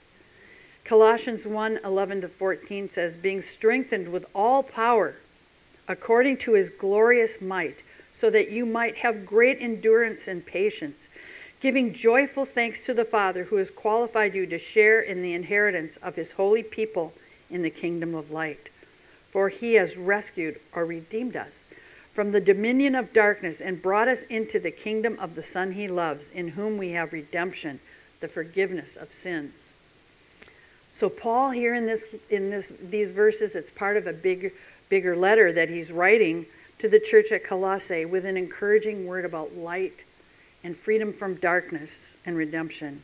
Colossians 0.85 1.47
1 1.47 1.81
11 1.85 2.21
to 2.23 2.29
14 2.29 2.89
says, 2.89 3.17
Being 3.17 3.43
strengthened 3.43 4.13
with 4.13 4.27
all 4.35 4.63
power 4.63 5.17
according 5.89 6.37
to 6.37 6.55
his 6.55 6.71
glorious 6.71 7.41
might, 7.41 7.83
so 8.13 8.31
that 8.31 8.51
you 8.51 8.65
might 8.65 8.99
have 8.99 9.27
great 9.27 9.59
endurance 9.61 10.29
and 10.29 10.47
patience, 10.47 11.09
giving 11.61 11.93
joyful 11.93 12.47
thanks 12.47 12.85
to 12.87 12.95
the 12.95 13.05
Father 13.05 13.45
who 13.45 13.57
has 13.57 13.71
qualified 13.71 14.35
you 14.35 14.47
to 14.47 14.59
share 14.59 15.01
in 15.01 15.23
the 15.23 15.35
inheritance 15.35 15.97
of 15.99 16.17
his 16.17 16.33
holy 16.33 16.63
people 16.63 17.13
in 17.51 17.63
the 17.63 17.71
kingdom 17.71 18.15
of 18.15 18.31
light. 18.31 18.71
For 19.31 19.51
he 19.51 19.75
has 19.75 19.97
rescued 19.97 20.59
or 20.73 20.85
redeemed 20.85 21.37
us 21.37 21.67
from 22.13 22.33
the 22.33 22.41
dominion 22.41 22.95
of 22.95 23.13
darkness 23.13 23.61
and 23.61 23.83
brought 23.83 24.09
us 24.09 24.25
into 24.25 24.59
the 24.59 24.71
kingdom 24.71 25.17
of 25.21 25.35
the 25.35 25.43
Son 25.43 25.73
he 25.73 25.87
loves, 25.87 26.31
in 26.31 26.49
whom 26.49 26.77
we 26.77 26.91
have 26.91 27.13
redemption, 27.13 27.79
the 28.21 28.29
forgiveness 28.29 28.97
of 28.97 29.13
sins. 29.13 29.75
So 30.93 31.09
Paul 31.09 31.51
here 31.51 31.75
in 31.75 31.87
this 31.87 32.17
in 32.29 32.51
this 32.51 32.73
these 32.81 33.13
verses, 33.13 33.55
it's 33.55 33.71
part 33.71 33.97
of 33.97 34.07
a 34.07 34.13
big 34.13 34.53
bigger 34.89 35.17
letter 35.17 35.53
that 35.53 35.69
he's 35.69 35.93
writing 35.93 36.47
to 36.79 36.89
the 36.89 36.99
church 36.99 37.31
at 37.31 37.45
Colossae 37.45 38.05
with 38.05 38.25
an 38.25 38.37
encouraging 38.37 39.07
word 39.07 39.25
about 39.25 39.57
light 39.57 40.05
and 40.63 40.77
freedom 40.77 41.13
from 41.13 41.35
darkness 41.35 42.17
and 42.25 42.37
redemption. 42.37 43.03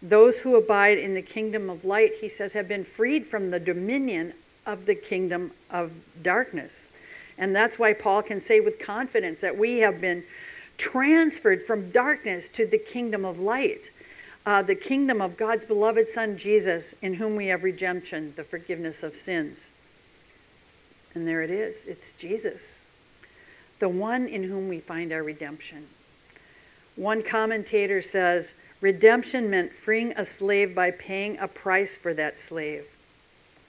Those 0.00 0.42
who 0.42 0.56
abide 0.56 0.98
in 0.98 1.14
the 1.14 1.22
kingdom 1.22 1.68
of 1.68 1.84
light, 1.84 2.12
he 2.20 2.28
says, 2.28 2.52
have 2.52 2.68
been 2.68 2.84
freed 2.84 3.26
from 3.26 3.50
the 3.50 3.60
dominion 3.60 4.34
of 4.64 4.86
the 4.86 4.94
kingdom 4.94 5.52
of 5.70 5.92
darkness. 6.22 6.90
And 7.36 7.54
that's 7.54 7.78
why 7.78 7.92
Paul 7.92 8.22
can 8.22 8.40
say 8.40 8.60
with 8.60 8.78
confidence 8.78 9.40
that 9.40 9.56
we 9.56 9.78
have 9.78 10.00
been 10.00 10.24
transferred 10.76 11.62
from 11.62 11.90
darkness 11.90 12.48
to 12.50 12.66
the 12.66 12.78
kingdom 12.78 13.24
of 13.24 13.38
light, 13.38 13.90
uh, 14.46 14.62
the 14.62 14.74
kingdom 14.74 15.20
of 15.20 15.36
God's 15.36 15.64
beloved 15.64 16.08
Son, 16.08 16.36
Jesus, 16.36 16.94
in 17.02 17.14
whom 17.14 17.36
we 17.36 17.48
have 17.48 17.64
redemption, 17.64 18.34
the 18.36 18.44
forgiveness 18.44 19.02
of 19.02 19.14
sins. 19.14 19.72
And 21.14 21.26
there 21.26 21.42
it 21.42 21.50
is 21.50 21.84
it's 21.86 22.12
Jesus, 22.12 22.84
the 23.80 23.88
one 23.88 24.28
in 24.28 24.44
whom 24.44 24.68
we 24.68 24.78
find 24.78 25.12
our 25.12 25.22
redemption. 25.22 25.88
One 26.98 27.22
commentator 27.22 28.02
says, 28.02 28.56
Redemption 28.80 29.48
meant 29.48 29.72
freeing 29.72 30.12
a 30.16 30.24
slave 30.24 30.74
by 30.74 30.90
paying 30.90 31.38
a 31.38 31.46
price 31.46 31.96
for 31.96 32.12
that 32.14 32.40
slave. 32.40 32.86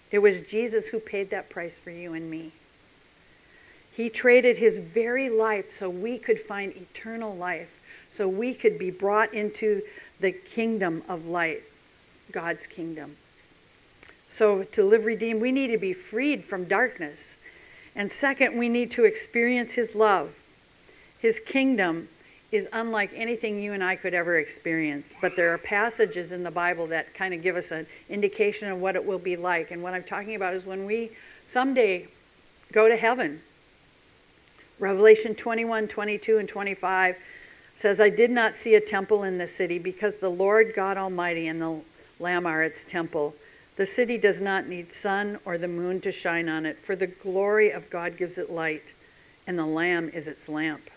It 0.10 0.20
was 0.20 0.42
Jesus 0.42 0.88
who 0.88 1.00
paid 1.00 1.30
that 1.30 1.48
price 1.48 1.78
for 1.78 1.92
you 1.92 2.14
and 2.16 2.32
me. 2.32 2.54
He 3.92 4.10
traded 4.10 4.58
his 4.58 4.80
very 4.80 5.30
life 5.30 5.72
so 5.72 5.92
we 5.92 6.18
could 6.18 6.40
find 6.40 6.74
eternal 6.76 7.36
life, 7.36 7.80
so 8.10 8.28
we 8.28 8.56
could 8.56 8.80
be 8.80 8.90
brought 8.90 9.32
into 9.32 9.84
the 10.20 10.32
kingdom 10.32 11.04
of 11.08 11.28
light, 11.28 11.62
God's 12.32 12.66
kingdom. 12.66 13.18
So, 14.28 14.64
to 14.64 14.84
live 14.84 15.06
redeemed, 15.06 15.40
we 15.40 15.52
need 15.52 15.68
to 15.68 15.78
be 15.78 15.94
freed 15.94 16.46
from 16.46 16.66
darkness. 16.66 17.38
And 17.96 18.10
second, 18.10 18.58
we 18.58 18.70
need 18.70 18.90
to 18.92 19.06
experience 19.06 19.76
His 19.76 19.94
love. 19.94 20.34
His 21.20 21.40
kingdom 21.40 22.10
is 22.52 22.68
unlike 22.74 23.12
anything 23.14 23.60
you 23.60 23.74
and 23.74 23.84
I 23.84 23.96
could 23.96 24.14
ever 24.14 24.38
experience. 24.38 25.14
But 25.22 25.36
there 25.36 25.54
are 25.54 25.58
passages 25.58 26.32
in 26.32 26.44
the 26.44 26.52
Bible 26.52 26.88
that 26.88 27.14
kind 27.14 27.34
of 27.34 27.42
give 27.42 27.56
us 27.56 27.72
an 27.72 27.86
indication 28.10 28.70
of 28.70 28.80
what 28.80 28.96
it 28.96 29.06
will 29.06 29.20
be 29.20 29.36
like. 29.36 29.70
And 29.70 29.84
what 29.84 29.94
I'm 29.94 30.04
talking 30.04 30.36
about 30.36 30.56
is 30.56 30.66
when 30.66 30.86
we 30.86 31.12
someday 31.46 32.08
go 32.72 32.88
to 32.88 32.96
heaven. 32.96 33.42
Revelation 34.80 35.36
21, 35.36 35.88
22, 35.88 36.38
and 36.38 36.50
25 36.50 37.18
says, 37.76 38.02
I 38.02 38.10
did 38.10 38.32
not 38.32 38.56
see 38.56 38.76
a 38.76 38.82
temple 38.82 39.24
in 39.24 39.38
the 39.38 39.48
city 39.48 39.78
because 39.78 40.18
the 40.18 40.30
Lord 40.30 40.74
God 40.76 40.98
Almighty 40.98 41.48
and 41.48 41.62
the 41.62 41.82
Lamb 42.20 42.46
are 42.46 42.64
its 42.64 42.84
temple. 42.84 43.36
The 43.76 43.86
city 43.86 44.18
does 44.18 44.42
not 44.42 44.68
need 44.68 44.92
sun 44.92 45.40
or 45.46 45.58
the 45.58 45.68
moon 45.68 46.02
to 46.02 46.12
shine 46.12 46.50
on 46.50 46.66
it, 46.66 46.78
for 46.80 46.96
the 46.96 47.08
glory 47.08 47.70
of 47.72 47.90
God 47.90 48.18
gives 48.18 48.38
it 48.38 48.52
light, 48.52 48.94
and 49.48 49.58
the 49.58 49.66
Lamb 49.66 50.10
is 50.10 50.28
its 50.28 50.50
lamp. 50.50 50.90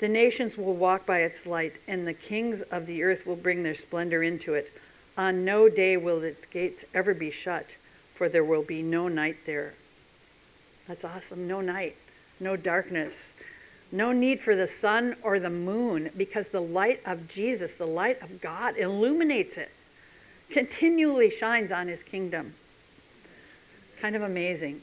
The 0.00 0.08
nations 0.08 0.56
will 0.56 0.74
walk 0.74 1.06
by 1.06 1.20
its 1.20 1.46
light, 1.46 1.74
and 1.86 2.06
the 2.06 2.14
kings 2.14 2.62
of 2.62 2.86
the 2.86 3.02
earth 3.02 3.26
will 3.26 3.36
bring 3.36 3.62
their 3.62 3.74
splendor 3.74 4.22
into 4.22 4.54
it. 4.54 4.72
On 5.16 5.44
no 5.44 5.68
day 5.68 5.96
will 5.96 6.22
its 6.22 6.46
gates 6.46 6.84
ever 6.94 7.14
be 7.14 7.30
shut, 7.30 7.76
for 8.14 8.28
there 8.28 8.44
will 8.44 8.62
be 8.62 8.82
no 8.82 9.08
night 9.08 9.44
there. 9.44 9.74
That's 10.88 11.04
awesome. 11.04 11.46
No 11.46 11.60
night, 11.60 11.96
no 12.40 12.56
darkness, 12.56 13.32
no 13.92 14.12
need 14.12 14.40
for 14.40 14.56
the 14.56 14.66
sun 14.66 15.16
or 15.22 15.38
the 15.38 15.50
moon, 15.50 16.10
because 16.16 16.48
the 16.48 16.62
light 16.62 17.00
of 17.04 17.28
Jesus, 17.28 17.76
the 17.76 17.86
light 17.86 18.20
of 18.22 18.40
God, 18.40 18.76
illuminates 18.76 19.58
it 19.58 19.70
continually 20.50 21.30
shines 21.30 21.72
on 21.72 21.88
his 21.88 22.02
kingdom. 22.02 22.54
Kind 24.00 24.16
of 24.16 24.22
amazing. 24.22 24.82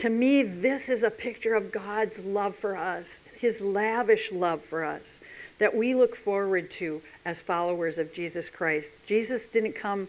To 0.00 0.08
me, 0.08 0.42
this 0.42 0.88
is 0.88 1.02
a 1.02 1.10
picture 1.10 1.54
of 1.54 1.70
God's 1.70 2.24
love 2.24 2.56
for 2.56 2.74
us, 2.74 3.20
his 3.38 3.60
lavish 3.60 4.32
love 4.32 4.62
for 4.62 4.82
us, 4.82 5.20
that 5.58 5.76
we 5.76 5.94
look 5.94 6.16
forward 6.16 6.70
to 6.70 7.02
as 7.22 7.42
followers 7.42 7.98
of 7.98 8.14
Jesus 8.14 8.48
Christ. 8.48 8.94
Jesus 9.04 9.46
didn't 9.46 9.74
come 9.74 10.08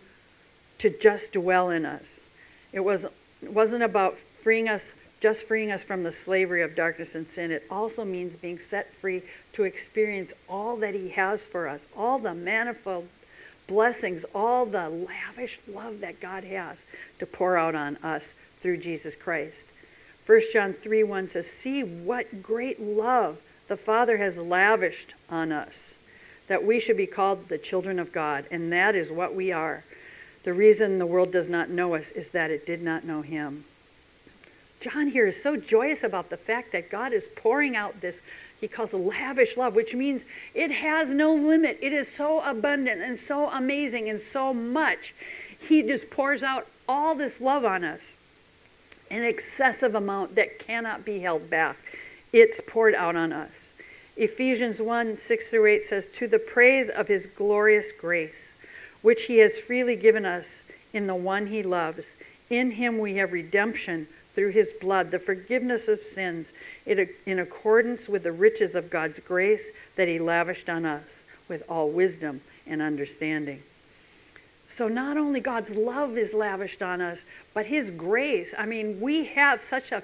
to 0.78 0.90
just 0.90 1.34
dwell 1.34 1.70
in 1.70 1.86
us, 1.86 2.30
it, 2.72 2.80
was, 2.86 3.04
it 3.44 3.52
wasn't 3.52 3.84
about 3.84 4.18
freeing 4.18 4.70
us 4.70 4.94
just 5.20 5.46
freeing 5.46 5.72
us 5.72 5.84
from 5.84 6.04
the 6.04 6.12
slavery 6.12 6.62
of 6.62 6.74
darkness 6.74 7.14
and 7.14 7.28
sin. 7.28 7.52
It 7.52 7.64
also 7.70 8.06
means 8.06 8.38
being 8.38 8.60
set 8.60 8.94
free 8.94 9.24
to 9.52 9.64
experience 9.66 10.34
all 10.48 10.78
that 10.78 10.96
He 10.96 11.10
has 11.10 11.46
for 11.46 11.68
us, 11.68 11.86
all 11.98 12.18
the 12.18 12.34
manifold 12.34 13.10
blessings, 13.68 14.24
all 14.34 14.66
the 14.66 14.90
lavish 14.90 15.60
love 15.68 16.00
that 16.00 16.22
God 16.22 16.46
has 16.46 16.86
to 17.20 17.26
pour 17.26 17.58
out 17.58 17.76
on 17.76 17.98
us 17.98 18.36
through 18.62 18.78
Jesus 18.78 19.16
Christ. 19.16 19.68
1 20.26 20.42
John 20.54 20.74
3 20.74 21.04
1 21.04 21.28
says, 21.30 21.52
See 21.52 21.84
what 21.84 22.44
great 22.44 22.80
love 22.80 23.40
the 23.68 23.78
Father 23.78 24.18
has 24.18 24.40
lavished 24.42 25.14
on 25.30 25.52
us, 25.52 25.96
that 26.48 26.64
we 26.64 26.80
should 26.80 26.98
be 26.98 27.08
called 27.08 27.48
the 27.48 27.58
children 27.58 28.00
of 28.00 28.12
God, 28.12 28.46
and 28.52 28.72
that 28.72 28.96
is 28.96 29.12
what 29.12 29.34
we 29.34 29.52
are. 29.52 29.84
The 30.44 30.54
reason 30.54 30.98
the 30.98 31.06
world 31.06 31.32
does 31.32 31.50
not 31.50 31.70
know 31.70 31.96
us 31.96 32.12
is 32.12 32.32
that 32.32 32.52
it 32.52 32.66
did 32.66 32.82
not 32.82 33.06
know 33.06 33.22
Him. 33.22 33.66
John 34.80 35.10
here 35.10 35.28
is 35.28 35.42
so 35.42 35.58
joyous 35.58 36.04
about 36.04 36.32
the 36.32 36.38
fact 36.38 36.72
that 36.72 36.90
God 36.90 37.14
is 37.14 37.30
pouring 37.36 37.76
out 37.76 38.02
this 38.02 38.24
he 38.62 38.68
calls 38.68 38.94
lavish 38.94 39.58
love, 39.58 39.76
which 39.76 39.96
means 39.96 40.24
it 40.54 40.70
has 40.70 41.16
no 41.16 41.34
limit. 41.34 41.80
It 41.82 41.94
is 41.94 42.08
so 42.08 42.42
abundant 42.42 43.02
and 43.02 43.18
so 43.18 43.50
amazing 43.50 44.08
and 44.08 44.22
so 44.22 44.54
much. 44.54 45.16
He 45.60 45.82
just 45.82 46.12
pours 46.12 46.44
out 46.44 46.68
all 46.88 47.16
this 47.16 47.42
love 47.42 47.66
on 47.66 47.84
us, 47.84 48.16
an 49.12 49.24
excessive 49.24 49.94
amount 49.94 50.36
that 50.36 50.58
cannot 50.58 51.06
be 51.06 51.20
held 51.20 51.50
back. 51.50 51.78
It's 52.32 52.62
poured 52.66 52.96
out 52.96 53.16
on 53.16 53.34
us. 53.34 53.74
Ephesians 54.16 54.82
1 54.82 55.18
6 55.18 55.48
through 55.50 55.66
8 55.66 55.84
says, 55.84 56.10
To 56.10 56.28
the 56.28 56.40
praise 56.40 56.90
of 56.90 57.08
his 57.08 57.26
glorious 57.26 57.92
grace, 57.92 58.54
which 59.02 59.24
he 59.24 59.40
has 59.40 59.60
freely 59.60 59.96
given 59.96 60.26
us 60.26 60.64
in 60.94 61.08
the 61.08 61.16
one 61.16 61.48
he 61.48 61.62
loves. 61.62 62.16
In 62.50 62.72
him 62.72 63.00
we 63.00 63.16
have 63.16 63.34
redemption 63.34 64.08
through 64.34 64.52
his 64.52 64.74
blood 64.74 65.12
the 65.12 65.20
forgiveness 65.20 65.88
of 65.90 66.02
sins 66.02 66.54
in 66.86 67.40
accordance 67.40 68.08
with 68.08 68.24
the 68.24 68.32
riches 68.32 68.76
of 68.76 68.90
God's 68.90 69.20
grace 69.20 69.72
that 69.96 70.08
he 70.08 70.20
lavished 70.20 70.70
on 70.70 70.86
us 70.86 71.26
with 71.50 71.64
all 71.68 71.90
wisdom 71.90 72.42
and 72.66 72.82
understanding. 72.82 73.64
So, 74.72 74.88
not 74.88 75.18
only 75.18 75.42
God's 75.42 75.76
love 75.76 76.18
is 76.18 76.34
lavished 76.34 76.82
on 76.82 77.02
us, 77.02 77.26
but 77.54 77.66
his 77.66 77.90
grace. 77.90 78.54
I 78.58 78.66
mean, 78.66 79.02
we 79.02 79.26
have 79.26 79.62
such 79.62 79.92
a 79.92 80.02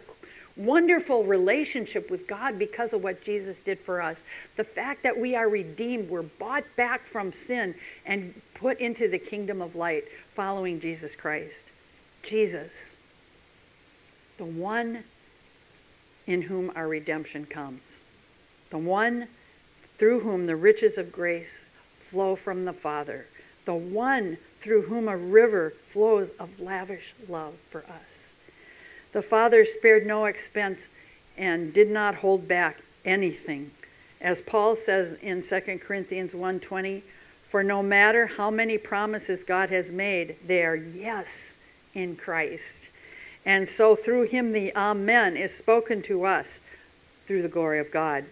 wonderful 0.58 1.24
relationship 1.24 2.12
with 2.12 2.28
God 2.28 2.60
because 2.60 2.92
of 2.92 3.02
what 3.02 3.24
Jesus 3.24 3.62
did 3.62 3.80
for 3.80 4.02
us. 4.02 4.24
The 4.58 4.66
fact 4.66 5.04
that 5.04 5.18
we 5.18 5.38
are 5.38 5.48
redeemed, 5.48 6.10
we're 6.10 6.22
bought 6.22 6.66
back 6.76 7.06
from 7.06 7.32
sin 7.32 7.76
and 8.06 8.42
put 8.56 8.78
into 8.82 9.08
the 9.08 9.20
kingdom 9.20 9.62
of 9.62 9.74
light 9.74 10.04
following 10.34 10.82
Jesus 10.82 11.16
Christ. 11.16 11.68
Jesus, 12.22 12.98
the 14.38 14.44
one 14.44 15.06
in 16.26 16.44
whom 16.44 16.74
our 16.76 16.90
redemption 16.90 17.46
comes, 17.46 18.04
the 18.70 18.78
one 18.78 19.30
through 19.98 20.20
whom 20.20 20.46
the 20.46 20.58
riches 20.58 20.98
of 20.98 21.14
grace 21.14 21.66
flow 22.00 22.36
from 22.36 22.66
the 22.66 22.74
Father, 22.74 23.28
the 23.68 23.76
one 23.76 24.38
through 24.60 24.84
whom 24.84 25.10
a 25.10 25.18
river 25.18 25.70
flows 25.70 26.32
of 26.32 26.62
lavish 26.62 27.14
love 27.28 27.56
for 27.70 27.82
us. 27.82 28.32
The 29.12 29.22
Father 29.22 29.66
spared 29.66 30.06
no 30.06 30.24
expense 30.24 30.88
and 31.38 31.74
did 31.74 31.92
not 31.92 32.16
hold 32.16 32.48
back 32.48 32.82
anything. 33.04 33.72
As 34.22 34.40
Paul 34.40 34.76
says 34.76 35.16
in 35.22 35.42
2 35.42 35.82
Corinthians 35.82 36.34
1:20, 36.34 37.04
for 37.44 37.62
no 37.62 37.84
matter 37.84 38.28
how 38.38 38.50
many 38.50 38.78
promises 38.78 39.44
God 39.44 39.70
has 39.70 39.92
made, 39.92 40.38
they 40.46 40.64
are 40.64 40.76
yes 40.76 41.58
in 41.94 42.16
Christ. 42.16 42.90
And 43.46 43.68
so 43.68 43.98
through 43.98 44.24
him 44.24 44.54
the 44.54 44.74
amen 44.76 45.36
is 45.36 45.56
spoken 45.56 46.02
to 46.04 46.24
us 46.24 46.62
through 47.26 47.42
the 47.42 47.50
glory 47.50 47.80
of 47.80 47.92
God. 47.92 48.26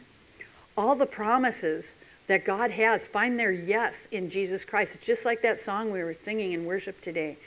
All 0.77 0.95
the 0.95 1.05
promises 1.05 1.95
that 2.27 2.45
God 2.45 2.71
has 2.71 3.07
find 3.07 3.39
their 3.39 3.51
yes 3.51 4.07
in 4.11 4.29
Jesus 4.29 4.65
Christ. 4.65 4.95
It's 4.95 5.05
just 5.05 5.25
like 5.25 5.41
that 5.41 5.59
song 5.59 5.91
we 5.91 6.03
were 6.03 6.13
singing 6.13 6.51
in 6.51 6.65
worship 6.65 7.01
today. 7.01 7.37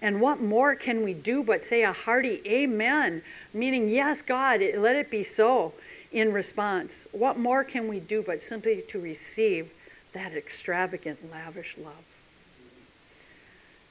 And 0.00 0.20
what 0.20 0.40
more 0.40 0.74
can 0.74 1.02
we 1.02 1.14
do 1.14 1.44
but 1.44 1.62
say 1.62 1.82
a 1.84 1.92
hearty 1.92 2.40
amen, 2.46 3.22
meaning, 3.54 3.88
yes, 3.88 4.20
God, 4.20 4.60
let 4.76 4.96
it 4.96 5.10
be 5.10 5.22
so 5.22 5.74
in 6.10 6.32
response? 6.32 7.06
What 7.12 7.38
more 7.38 7.62
can 7.62 7.88
we 7.88 8.00
do 8.00 8.22
but 8.22 8.40
simply 8.40 8.82
to 8.88 9.00
receive 9.00 9.70
that 10.12 10.32
extravagant, 10.32 11.30
lavish 11.30 11.76
love? 11.78 12.04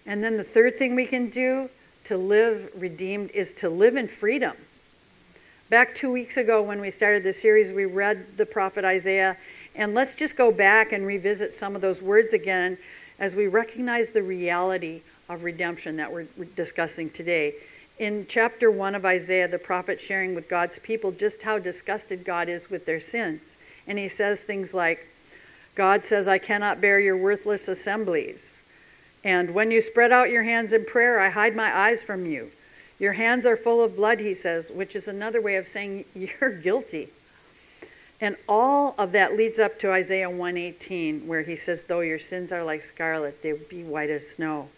And 0.06 0.24
then 0.24 0.38
the 0.38 0.44
third 0.44 0.78
thing 0.78 0.96
we 0.96 1.06
can 1.06 1.30
do 1.30 1.70
to 2.06 2.18
live 2.18 2.72
redeemed 2.76 3.32
is 3.32 3.54
to 3.56 3.70
live 3.70 3.96
in 3.96 4.08
freedom. 4.08 4.58
Back 5.70 5.96
two 5.96 6.12
weeks 6.12 6.36
ago, 6.36 6.62
when 6.62 6.82
we 6.82 6.90
started 6.90 7.24
the 7.24 7.32
series, 7.32 7.72
we 7.72 7.86
read 7.86 8.36
the 8.36 8.46
prophet 8.46 8.84
Isaiah. 8.84 9.38
And 9.76 9.94
let's 9.94 10.16
just 10.16 10.36
go 10.36 10.52
back 10.52 10.92
and 10.92 11.06
revisit 11.06 11.54
some 11.54 11.76
of 11.76 11.82
those 11.82 12.02
words 12.02 12.34
again 12.34 12.78
as 13.20 13.36
we 13.36 13.48
recognize 13.48 14.12
the 14.12 14.24
reality 14.24 15.02
of 15.30 15.44
redemption 15.44 15.96
that 15.98 16.12
we're 16.12 16.28
discussing 16.56 17.10
today. 17.10 17.56
In 17.98 18.26
chapter 18.28 18.70
1 18.72 18.96
of 18.96 19.06
Isaiah, 19.06 19.48
the 19.48 19.60
prophet 19.60 20.02
sharing 20.02 20.36
with 20.36 20.50
God's 20.50 20.80
people 20.80 21.12
just 21.12 21.44
how 21.44 21.60
disgusted 21.60 22.26
God 22.26 22.50
is 22.50 22.70
with 22.70 22.86
their 22.86 23.00
sins. 23.00 23.58
And 23.88 23.98
he 23.98 24.10
says 24.10 24.42
things 24.42 24.74
like, 24.74 25.08
God 25.76 26.04
says, 26.04 26.28
I 26.28 26.38
cannot 26.38 26.82
bear 26.82 27.00
your 27.00 27.16
worthless 27.16 27.68
assemblies. 27.68 28.62
And 29.24 29.54
when 29.54 29.72
you 29.72 29.82
spread 29.82 30.12
out 30.12 30.30
your 30.30 30.44
hands 30.44 30.74
in 30.74 30.86
prayer, 30.86 31.20
I 31.20 31.30
hide 31.30 31.56
my 31.56 31.76
eyes 31.76 32.04
from 32.04 32.26
you. 32.26 32.52
Your 33.00 33.14
hands 33.14 33.46
are 33.46 33.56
full 33.56 33.84
of 33.84 33.96
blood, 33.96 34.20
he 34.20 34.34
says, 34.34 34.72
which 34.74 34.96
is 34.96 35.08
another 35.08 35.42
way 35.42 35.56
of 35.56 35.68
saying 35.68 36.06
you're 36.16 36.52
guilty. 36.52 37.10
And 38.22 38.36
all 38.48 38.94
of 39.00 39.12
that 39.14 39.36
leads 39.36 39.58
up 39.58 39.80
to 39.80 39.92
Isaiah 39.92 40.30
118, 40.30 41.28
where 41.28 41.42
he 41.42 41.56
says, 41.56 41.86
Though 41.86 42.02
your 42.02 42.20
sins 42.20 42.52
are 42.52 42.64
like 42.64 42.84
scarlet, 42.84 43.42
they 43.42 43.52
will 43.52 43.68
be 43.68 43.84
white 43.84 44.12
as 44.12 44.30
snow. 44.30 44.70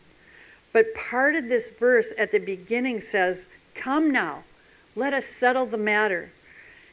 But 0.72 0.96
part 0.96 1.36
of 1.36 1.50
this 1.50 1.70
verse 1.70 2.14
at 2.18 2.32
the 2.32 2.40
beginning 2.40 3.02
says, 3.02 3.50
Come 3.76 4.12
now, 4.12 4.46
let 4.96 5.14
us 5.14 5.26
settle 5.26 5.66
the 5.66 5.78
matter. 5.78 6.32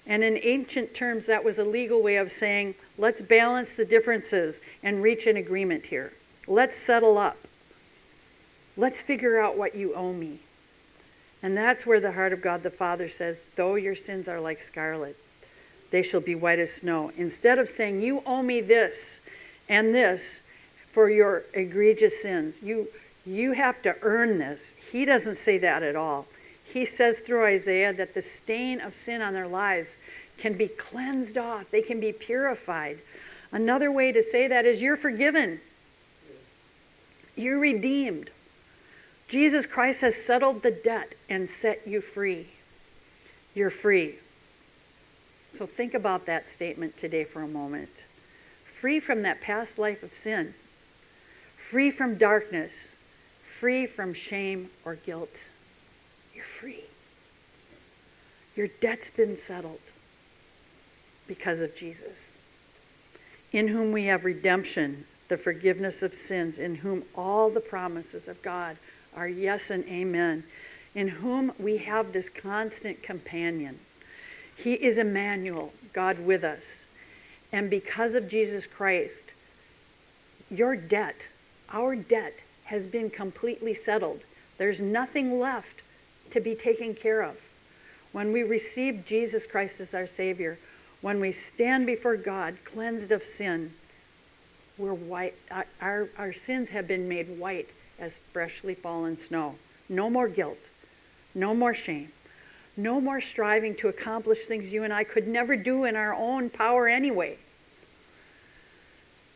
And 0.05 0.25
in 0.25 0.41
ancient 0.43 0.93
terms, 0.93 1.27
that 1.27 1.45
was 1.45 1.57
a 1.57 1.65
legal 1.65 2.03
way 2.03 2.17
of 2.17 2.33
saying, 2.33 2.75
Let's 2.99 3.23
balance 3.23 3.75
the 3.75 3.85
differences 3.85 4.61
and 4.83 5.03
reach 5.03 5.29
an 5.29 5.37
agreement 5.37 5.87
here. 5.87 6.15
Let's 6.49 6.77
settle 6.77 7.17
up. 7.17 7.39
Let's 8.77 9.01
figure 9.01 9.39
out 9.39 9.57
what 9.57 9.77
you 9.77 9.95
owe 9.95 10.13
me. 10.13 10.41
And 11.43 11.57
that's 11.57 11.87
where 11.87 12.01
the 12.01 12.13
heart 12.13 12.33
of 12.33 12.43
God 12.43 12.65
the 12.65 12.71
Father 12.71 13.09
says, 13.09 13.45
Though 13.55 13.77
your 13.77 13.95
sins 13.95 14.29
are 14.29 14.41
like 14.41 14.61
scarlet, 14.61 15.17
they 15.91 16.03
shall 16.03 16.21
be 16.21 16.35
white 16.35 16.59
as 16.59 16.73
snow. 16.73 17.13
Instead 17.17 17.59
of 17.59 17.69
saying, 17.69 18.03
You 18.03 18.23
owe 18.27 18.43
me 18.43 18.61
this 18.61 19.21
and 19.69 19.95
this 19.95 20.43
for 20.93 21.11
your 21.11 21.45
egregious 21.55 22.23
sins, 22.23 22.61
you, 22.63 22.89
you 23.27 23.53
have 23.53 23.83
to 23.83 23.97
earn 24.03 24.39
this. 24.39 24.75
He 24.93 25.05
doesn't 25.05 25.37
say 25.37 25.59
that 25.59 25.83
at 25.83 25.97
all. 25.97 26.27
He 26.65 26.85
says 26.85 27.21
through 27.21 27.45
Isaiah 27.45 27.93
that 27.93 28.15
the 28.15 28.23
stain 28.23 28.81
of 28.81 28.95
sin 28.95 29.21
on 29.21 29.33
their 29.33 29.49
lives 29.49 29.97
can 30.39 30.57
be 30.57 30.69
cleansed 30.69 31.37
off, 31.37 31.71
they 31.71 31.83
can 31.83 32.01
be 32.01 32.13
purified. 32.13 32.99
Another 33.53 33.91
way 33.91 34.13
to 34.13 34.23
say 34.23 34.47
that 34.49 34.65
is, 34.65 34.81
You're 34.81 34.97
forgiven, 34.97 35.61
you're 37.37 37.59
redeemed. 37.59 38.31
Jesus 39.29 39.65
Christ 39.65 40.01
has 40.01 40.17
settled 40.17 40.63
the 40.63 40.71
debt 40.71 41.15
and 41.29 41.49
set 41.49 41.87
you 41.87 42.01
free. 42.01 42.49
You're 43.55 43.71
free. 43.71 44.17
So 45.53 45.67
think 45.67 45.95
about 45.95 46.27
that 46.27 46.47
statement 46.47 46.97
today 46.97 47.25
for 47.25 47.43
a 47.43 47.49
moment. 47.49 48.05
Free 48.65 49.01
from 49.01 49.23
that 49.23 49.41
past 49.41 49.79
life 49.79 50.03
of 50.03 50.17
sin, 50.17 50.55
free 51.57 51.91
from 51.91 52.17
darkness, 52.17 52.97
free 53.45 53.87
from 53.87 54.15
shame 54.15 54.71
or 54.85 54.95
guilt. 54.95 55.35
You're 56.35 56.45
free. 56.45 56.85
Your 58.57 58.69
debt's 58.69 59.11
been 59.11 59.37
settled 59.37 59.81
because 61.27 61.61
of 61.61 61.77
Jesus, 61.77 62.39
in 63.53 63.69
whom 63.69 63.93
we 63.93 64.07
have 64.07 64.25
redemption, 64.25 65.05
the 65.29 65.37
forgiveness 65.37 66.03
of 66.03 66.15
sins, 66.15 66.59
in 66.59 66.77
whom 66.77 67.05
all 67.15 67.51
the 67.51 67.61
promises 67.61 68.27
of 68.27 68.43
God 68.43 68.79
are 69.15 69.29
yes 69.29 69.71
and 69.71 69.85
amen, 69.85 70.45
in 70.95 71.09
whom 71.09 71.53
we 71.59 71.79
have 71.79 72.13
this 72.13 72.31
constant 72.31 73.03
companion. 73.03 73.79
He 74.63 74.75
is 74.75 74.99
Emmanuel, 74.99 75.73
God 75.93 76.19
with 76.19 76.45
us. 76.45 76.87
And 77.53 77.71
because 77.71 78.15
of 78.15 78.29
Jesus 78.29 78.67
Christ, 78.67 79.33
your 80.51 80.77
debt, 80.77 81.29
our 81.73 81.97
debt, 81.97 82.43
has 82.65 82.87
been 82.87 83.11
completely 83.11 83.75
settled. 83.75 84.21
There's 84.59 84.81
nothing 84.81 85.41
left 85.41 85.81
to 86.31 86.41
be 86.41 86.55
taken 86.55 86.95
care 86.95 87.23
of. 87.23 87.37
When 88.13 88.33
we 88.33 88.43
receive 88.43 89.07
Jesus 89.07 89.47
Christ 89.47 89.81
as 89.81 89.95
our 89.95 90.07
Savior, 90.07 90.59
when 91.01 91.21
we 91.21 91.33
stand 91.33 91.87
before 91.87 92.17
God 92.17 92.59
cleansed 92.65 93.11
of 93.11 93.23
sin, 93.23 93.73
we're 94.77 94.95
white, 94.95 95.35
our, 95.81 96.09
our 96.19 96.33
sins 96.33 96.71
have 96.71 96.87
been 96.87 97.09
made 97.09 97.39
white 97.39 97.71
as 97.99 98.19
freshly 98.33 98.75
fallen 98.75 99.17
snow. 99.17 99.57
No 99.89 100.11
more 100.11 100.29
guilt, 100.29 100.69
no 101.35 101.55
more 101.55 101.75
shame, 101.75 102.11
no 102.77 103.01
more 103.01 103.21
striving 103.21 103.75
to 103.77 103.89
accomplish 103.89 104.41
things 104.41 104.73
you 104.73 104.85
and 104.85 104.93
I 104.93 105.05
could 105.05 105.27
never 105.27 105.57
do 105.57 105.85
in 105.85 105.97
our 105.97 106.15
own 106.15 106.51
power 106.51 106.89
anyway. 106.89 107.39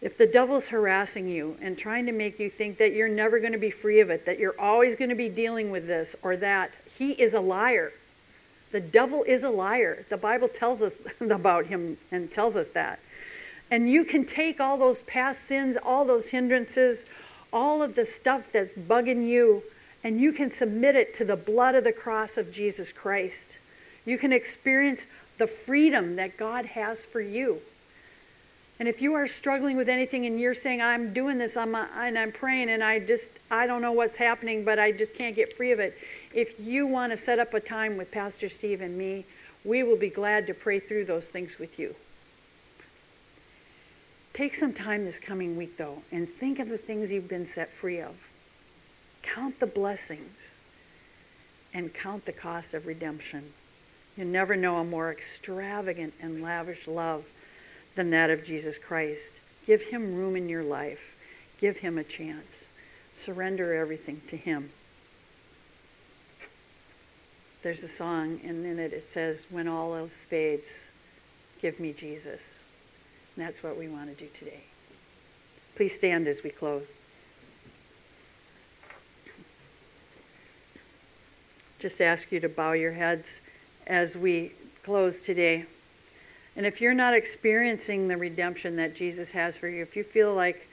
If 0.01 0.19
the 0.19 0.27
devil's 0.27 0.69
harassing 0.69 1.29
you 1.29 1.57
and 1.63 1.79
trying 1.79 2.05
to 2.07 2.13
make 2.13 2.39
you 2.39 2.51
think 2.51 2.77
that 2.79 2.93
you're 2.93 3.09
never 3.09 3.41
going 3.41 3.53
to 3.53 3.59
be 3.59 3.71
free 3.71 4.01
of 4.01 4.11
it, 4.11 4.27
that 4.27 4.39
you're 4.39 4.59
always 4.61 4.97
going 4.97 5.09
to 5.09 5.17
be 5.17 5.31
dealing 5.31 5.71
with 5.71 5.87
this 5.87 6.15
or 6.23 6.37
that, 6.37 6.73
he 6.99 7.13
is 7.13 7.33
a 7.33 7.41
liar. 7.41 7.93
The 8.71 8.81
devil 8.81 9.25
is 9.27 9.43
a 9.43 9.51
liar. 9.51 10.05
The 10.11 10.17
Bible 10.17 10.49
tells 10.49 10.83
us 10.83 10.99
about 11.21 11.67
him 11.67 11.97
and 12.11 12.31
tells 12.33 12.57
us 12.57 12.69
that. 12.71 13.01
And 13.71 13.91
you 13.91 14.05
can 14.05 14.27
take 14.27 14.61
all 14.61 14.77
those 14.77 15.03
past 15.03 15.47
sins, 15.47 15.79
all 15.83 16.05
those 16.05 16.31
hindrances, 16.31 17.07
all 17.53 17.83
of 17.83 17.95
the 17.95 18.05
stuff 18.05 18.53
that's 18.53 18.75
bugging 18.75 19.27
you, 19.27 19.63
and 20.05 20.21
you 20.21 20.33
can 20.33 20.51
submit 20.51 20.95
it 20.95 21.15
to 21.15 21.25
the 21.25 21.35
blood 21.35 21.75
of 21.75 21.83
the 21.83 21.93
cross 21.93 22.37
of 22.37 22.53
Jesus 22.53 22.93
Christ. 22.93 23.59
You 24.05 24.19
can 24.19 24.35
experience 24.35 25.07
the 25.39 25.47
freedom 25.47 26.17
that 26.17 26.37
God 26.37 26.67
has 26.67 27.07
for 27.07 27.23
you. 27.23 27.61
And 28.79 28.89
if 28.89 29.01
you 29.01 29.15
are 29.15 29.27
struggling 29.27 29.77
with 29.77 29.89
anything 29.89 30.27
and 30.27 30.39
you're 30.39 30.53
saying, 30.53 30.83
I'm 30.83 31.15
doing 31.15 31.39
this 31.39 31.57
I'm, 31.57 31.75
and 31.75 32.19
I'm 32.19 32.33
praying 32.33 32.69
and 32.69 32.85
I 32.85 32.99
just, 32.99 33.31
I 33.51 33.67
don't 33.67 33.81
know 33.81 33.93
what's 33.93 34.19
happening, 34.19 34.65
but 34.65 34.79
I 34.79 34.93
just 34.93 35.15
can't 35.15 35.35
get 35.35 35.57
free 35.57 35.73
of 35.73 35.81
it. 35.81 35.97
If 36.35 36.61
you 36.61 36.87
want 36.87 37.13
to 37.13 37.17
set 37.17 37.39
up 37.39 37.55
a 37.55 37.61
time 37.61 37.97
with 37.97 38.11
Pastor 38.11 38.49
Steve 38.49 38.81
and 38.81 38.99
me, 38.99 39.25
we 39.65 39.83
will 39.83 39.97
be 39.97 40.11
glad 40.11 40.47
to 40.49 40.55
pray 40.55 40.81
through 40.81 41.07
those 41.07 41.29
things 41.29 41.59
with 41.59 41.79
you. 41.79 41.95
Take 44.35 44.57
some 44.57 44.75
time 44.75 45.05
this 45.05 45.21
coming 45.21 45.57
week, 45.57 45.79
though, 45.79 46.03
and 46.11 46.29
think 46.29 46.59
of 46.59 46.69
the 46.69 46.77
things 46.77 47.13
you've 47.13 47.29
been 47.29 47.47
set 47.47 47.71
free 47.71 48.01
of. 48.01 48.34
Count 49.25 49.59
the 49.59 49.67
blessings 49.67 50.59
and 51.73 51.93
count 51.93 52.25
the 52.25 52.33
cost 52.33 52.75
of 52.75 52.87
redemption. 52.87 53.53
You 54.17 54.25
never 54.25 54.55
know 54.55 54.77
a 54.77 54.85
more 54.85 55.11
extravagant 55.11 56.15
and 56.21 56.41
lavish 56.41 56.87
love 56.87 57.25
than 57.97 58.11
that 58.11 58.31
of 58.31 58.45
Jesus 58.45 58.79
Christ. 58.79 59.41
Give 59.67 59.83
him 59.83 60.15
room 60.15 60.37
in 60.37 60.49
your 60.49 60.63
life, 60.63 61.17
give 61.61 61.79
him 61.79 61.99
a 61.99 62.05
chance. 62.05 62.71
Surrender 63.13 63.75
everything 63.75 64.21
to 64.29 64.37
him. 64.37 64.71
there's 67.65 67.83
a 67.83 67.89
song, 67.89 68.39
and 68.45 68.67
in 68.67 68.79
it 68.79 68.93
it 68.93 69.07
says, 69.07 69.47
When 69.49 69.67
all 69.67 69.97
else 69.97 70.23
fades, 70.23 70.87
give 71.63 71.81
me 71.81 71.95
Jesus. 71.95 72.65
And 73.35 73.45
that's 73.45 73.63
what 73.63 73.79
we 73.79 73.89
want 73.89 74.17
to 74.17 74.25
do 74.25 74.31
today. 74.39 74.65
Please 75.75 75.97
stand 75.97 76.29
as 76.29 76.43
we 76.45 76.51
close. 76.51 76.99
Just 81.85 82.01
ask 82.01 82.33
you 82.33 82.41
to 82.41 82.49
bow 82.49 82.73
your 82.73 82.93
heads 82.93 83.43
as 83.87 84.17
we 84.17 84.53
close 84.83 85.21
today. 85.21 85.67
And 86.57 86.65
if 86.65 86.81
you're 86.81 86.95
not 86.95 87.13
experiencing 87.13 88.09
the 88.09 88.17
redemption 88.17 88.77
that 88.77 88.95
Jesus 88.95 89.33
has 89.33 89.59
for 89.59 89.69
you, 89.69 89.83
if 89.83 89.95
you 89.95 90.03
feel 90.03 90.33
like, 90.33 90.67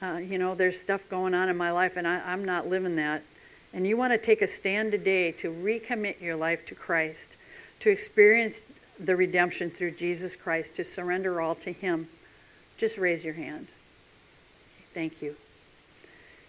uh, 0.00 0.18
you 0.18 0.38
know, 0.38 0.54
there's 0.54 0.80
stuff 0.80 1.08
going 1.08 1.34
on 1.34 1.48
in 1.48 1.56
my 1.56 1.72
life 1.72 1.96
and 1.96 2.06
I, 2.06 2.20
I'm 2.20 2.44
not 2.44 2.68
living 2.68 2.94
that, 2.94 3.24
and 3.72 3.84
you 3.84 3.96
want 3.96 4.12
to 4.12 4.16
take 4.16 4.40
a 4.40 4.46
stand 4.46 4.92
today 4.92 5.32
to 5.32 5.52
recommit 5.52 6.20
your 6.20 6.36
life 6.36 6.64
to 6.66 6.76
Christ, 6.76 7.36
to 7.80 7.90
experience 7.90 8.62
the 8.96 9.16
redemption 9.16 9.70
through 9.70 9.96
Jesus 9.96 10.36
Christ, 10.36 10.76
to 10.76 10.84
surrender 10.84 11.40
all 11.40 11.56
to 11.56 11.72
Him, 11.72 12.06
just 12.76 12.96
raise 12.96 13.24
your 13.24 13.34
hand. 13.34 13.66
Thank 14.92 15.20
you. 15.20 15.34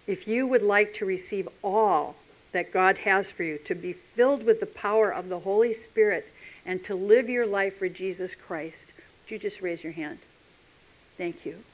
If 0.05 0.27
you 0.27 0.45
would 0.45 0.61
like 0.61 0.93
to 0.93 1.07
receive 1.07 1.49
all 1.63 2.17
that 2.55 2.71
God 2.71 2.99
has 2.99 3.31
for 3.31 3.43
you, 3.43 3.57
to 3.65 3.75
be 3.75 3.91
filled 3.91 4.45
with 4.45 4.61
the 4.61 4.65
power 4.65 5.13
of 5.13 5.27
the 5.27 5.39
Holy 5.39 5.73
Spirit, 5.73 6.31
and 6.65 6.81
to 6.85 6.95
live 6.95 7.27
your 7.27 7.45
life 7.45 7.75
for 7.75 7.89
Jesus 7.89 8.33
Christ, 8.33 8.93
would 9.21 9.31
you 9.31 9.37
just 9.37 9.61
raise 9.61 9.83
your 9.83 9.91
hand? 9.91 10.19
Thank 11.17 11.45
you. 11.45 11.65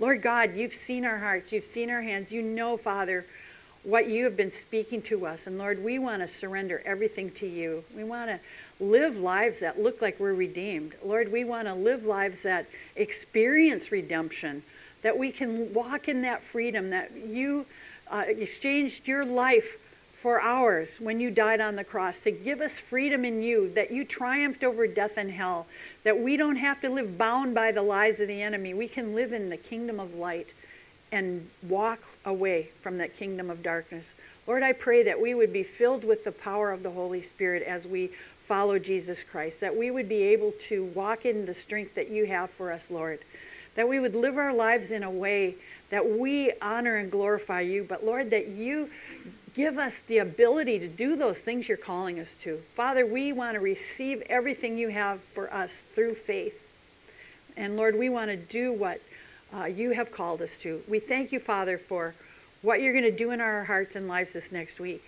Lord 0.00 0.22
God, 0.22 0.56
you've 0.56 0.72
seen 0.72 1.04
our 1.04 1.18
hearts, 1.18 1.52
you've 1.52 1.64
seen 1.64 1.90
our 1.90 2.02
hands. 2.02 2.32
You 2.32 2.42
know, 2.42 2.76
Father, 2.76 3.24
what 3.84 4.08
you 4.08 4.24
have 4.24 4.36
been 4.36 4.50
speaking 4.50 5.00
to 5.02 5.26
us. 5.26 5.46
And 5.46 5.58
Lord, 5.58 5.84
we 5.84 5.96
want 5.96 6.22
to 6.22 6.26
surrender 6.26 6.82
everything 6.84 7.30
to 7.30 7.46
you. 7.46 7.84
We 7.94 8.02
want 8.02 8.28
to 8.28 8.40
live 8.84 9.16
lives 9.16 9.60
that 9.60 9.80
look 9.80 10.02
like 10.02 10.18
we're 10.18 10.34
redeemed. 10.34 10.94
Lord, 11.04 11.30
we 11.30 11.44
want 11.44 11.68
to 11.68 11.74
live 11.74 12.04
lives 12.04 12.42
that 12.42 12.66
experience 12.96 13.92
redemption, 13.92 14.64
that 15.02 15.16
we 15.16 15.30
can 15.30 15.72
walk 15.72 16.08
in 16.08 16.22
that 16.22 16.42
freedom, 16.42 16.90
that 16.90 17.12
you 17.16 17.66
uh, 18.10 18.24
exchanged 18.26 19.06
your 19.06 19.24
life 19.24 19.78
for 20.26 20.40
ours 20.40 20.98
when 20.98 21.20
you 21.20 21.30
died 21.30 21.60
on 21.60 21.76
the 21.76 21.84
cross, 21.84 22.24
to 22.24 22.32
give 22.32 22.60
us 22.60 22.80
freedom 22.80 23.24
in 23.24 23.44
you, 23.44 23.70
that 23.72 23.92
you 23.92 24.04
triumphed 24.04 24.64
over 24.64 24.84
death 24.88 25.16
and 25.16 25.30
hell, 25.30 25.68
that 26.02 26.18
we 26.18 26.36
don't 26.36 26.56
have 26.56 26.80
to 26.80 26.90
live 26.90 27.16
bound 27.16 27.54
by 27.54 27.70
the 27.70 27.80
lies 27.80 28.18
of 28.18 28.26
the 28.26 28.42
enemy. 28.42 28.74
We 28.74 28.88
can 28.88 29.14
live 29.14 29.32
in 29.32 29.50
the 29.50 29.56
kingdom 29.56 30.00
of 30.00 30.16
light 30.16 30.48
and 31.12 31.48
walk 31.62 32.00
away 32.24 32.70
from 32.80 32.98
that 32.98 33.16
kingdom 33.16 33.50
of 33.50 33.62
darkness. 33.62 34.16
Lord, 34.48 34.64
I 34.64 34.72
pray 34.72 35.04
that 35.04 35.20
we 35.20 35.32
would 35.32 35.52
be 35.52 35.62
filled 35.62 36.02
with 36.02 36.24
the 36.24 36.32
power 36.32 36.72
of 36.72 36.82
the 36.82 36.90
Holy 36.90 37.22
Spirit 37.22 37.62
as 37.62 37.86
we 37.86 38.10
follow 38.42 38.80
Jesus 38.80 39.22
Christ, 39.22 39.60
that 39.60 39.76
we 39.76 39.92
would 39.92 40.08
be 40.08 40.24
able 40.24 40.52
to 40.62 40.86
walk 40.86 41.24
in 41.24 41.46
the 41.46 41.54
strength 41.54 41.94
that 41.94 42.10
you 42.10 42.26
have 42.26 42.50
for 42.50 42.72
us, 42.72 42.90
Lord, 42.90 43.20
that 43.76 43.88
we 43.88 44.00
would 44.00 44.16
live 44.16 44.36
our 44.36 44.52
lives 44.52 44.90
in 44.90 45.04
a 45.04 45.10
way 45.10 45.54
that 45.90 46.08
we 46.08 46.52
honor 46.60 46.96
and 46.96 47.12
glorify 47.12 47.60
you, 47.60 47.86
but 47.88 48.04
Lord, 48.04 48.30
that 48.30 48.48
you 48.48 48.90
give 49.56 49.78
us 49.78 50.00
the 50.00 50.18
ability 50.18 50.78
to 50.78 50.86
do 50.86 51.16
those 51.16 51.40
things 51.40 51.66
you're 51.66 51.78
calling 51.78 52.20
us 52.20 52.36
to. 52.36 52.58
Father, 52.74 53.06
we 53.06 53.32
want 53.32 53.54
to 53.54 53.60
receive 53.60 54.22
everything 54.28 54.76
you 54.76 54.90
have 54.90 55.22
for 55.22 55.52
us 55.52 55.82
through 55.94 56.14
faith. 56.14 56.68
And 57.56 57.74
Lord, 57.74 57.98
we 57.98 58.10
want 58.10 58.30
to 58.30 58.36
do 58.36 58.70
what 58.70 59.00
uh, 59.52 59.64
you 59.64 59.92
have 59.92 60.12
called 60.12 60.42
us 60.42 60.58
to. 60.58 60.82
We 60.86 60.98
thank 60.98 61.32
you, 61.32 61.40
Father, 61.40 61.78
for 61.78 62.14
what 62.60 62.82
you're 62.82 62.92
going 62.92 63.10
to 63.10 63.16
do 63.16 63.30
in 63.30 63.40
our 63.40 63.64
hearts 63.64 63.96
and 63.96 64.06
lives 64.06 64.34
this 64.34 64.52
next 64.52 64.78
week. 64.78 65.02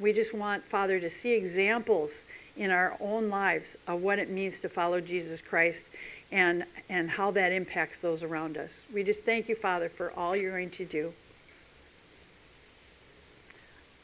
We 0.00 0.12
just 0.12 0.34
want, 0.34 0.64
Father, 0.64 0.98
to 0.98 1.08
see 1.08 1.34
examples 1.34 2.24
in 2.56 2.72
our 2.72 2.96
own 2.98 3.28
lives 3.28 3.76
of 3.86 4.00
what 4.00 4.18
it 4.18 4.28
means 4.28 4.58
to 4.60 4.68
follow 4.68 5.00
Jesus 5.00 5.40
Christ 5.40 5.86
and, 6.32 6.64
and 6.88 7.10
how 7.10 7.30
that 7.30 7.52
impacts 7.52 8.00
those 8.00 8.24
around 8.24 8.56
us. 8.56 8.82
We 8.92 9.04
just 9.04 9.24
thank 9.24 9.48
you, 9.48 9.54
Father, 9.54 9.88
for 9.88 10.10
all 10.12 10.34
you're 10.34 10.50
going 10.50 10.70
to 10.70 10.84
do. 10.84 11.14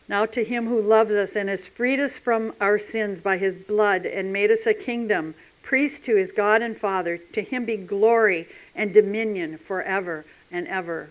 Now 0.08 0.26
to 0.26 0.44
him 0.44 0.66
who 0.66 0.80
loves 0.80 1.14
us 1.14 1.34
and 1.34 1.48
has 1.48 1.66
freed 1.66 1.98
us 1.98 2.18
from 2.18 2.54
our 2.60 2.78
sins 2.78 3.20
by 3.20 3.38
his 3.38 3.56
blood 3.56 4.04
and 4.04 4.32
made 4.32 4.50
us 4.50 4.66
a 4.66 4.74
kingdom, 4.74 5.34
priest 5.62 6.04
to 6.04 6.16
his 6.16 6.32
God 6.32 6.60
and 6.60 6.76
Father, 6.76 7.16
to 7.16 7.42
him 7.42 7.64
be 7.64 7.76
glory 7.76 8.46
and 8.74 8.92
dominion 8.92 9.56
forever 9.56 10.26
and 10.50 10.68
ever. 10.68 11.10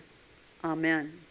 Amen. 0.62 1.23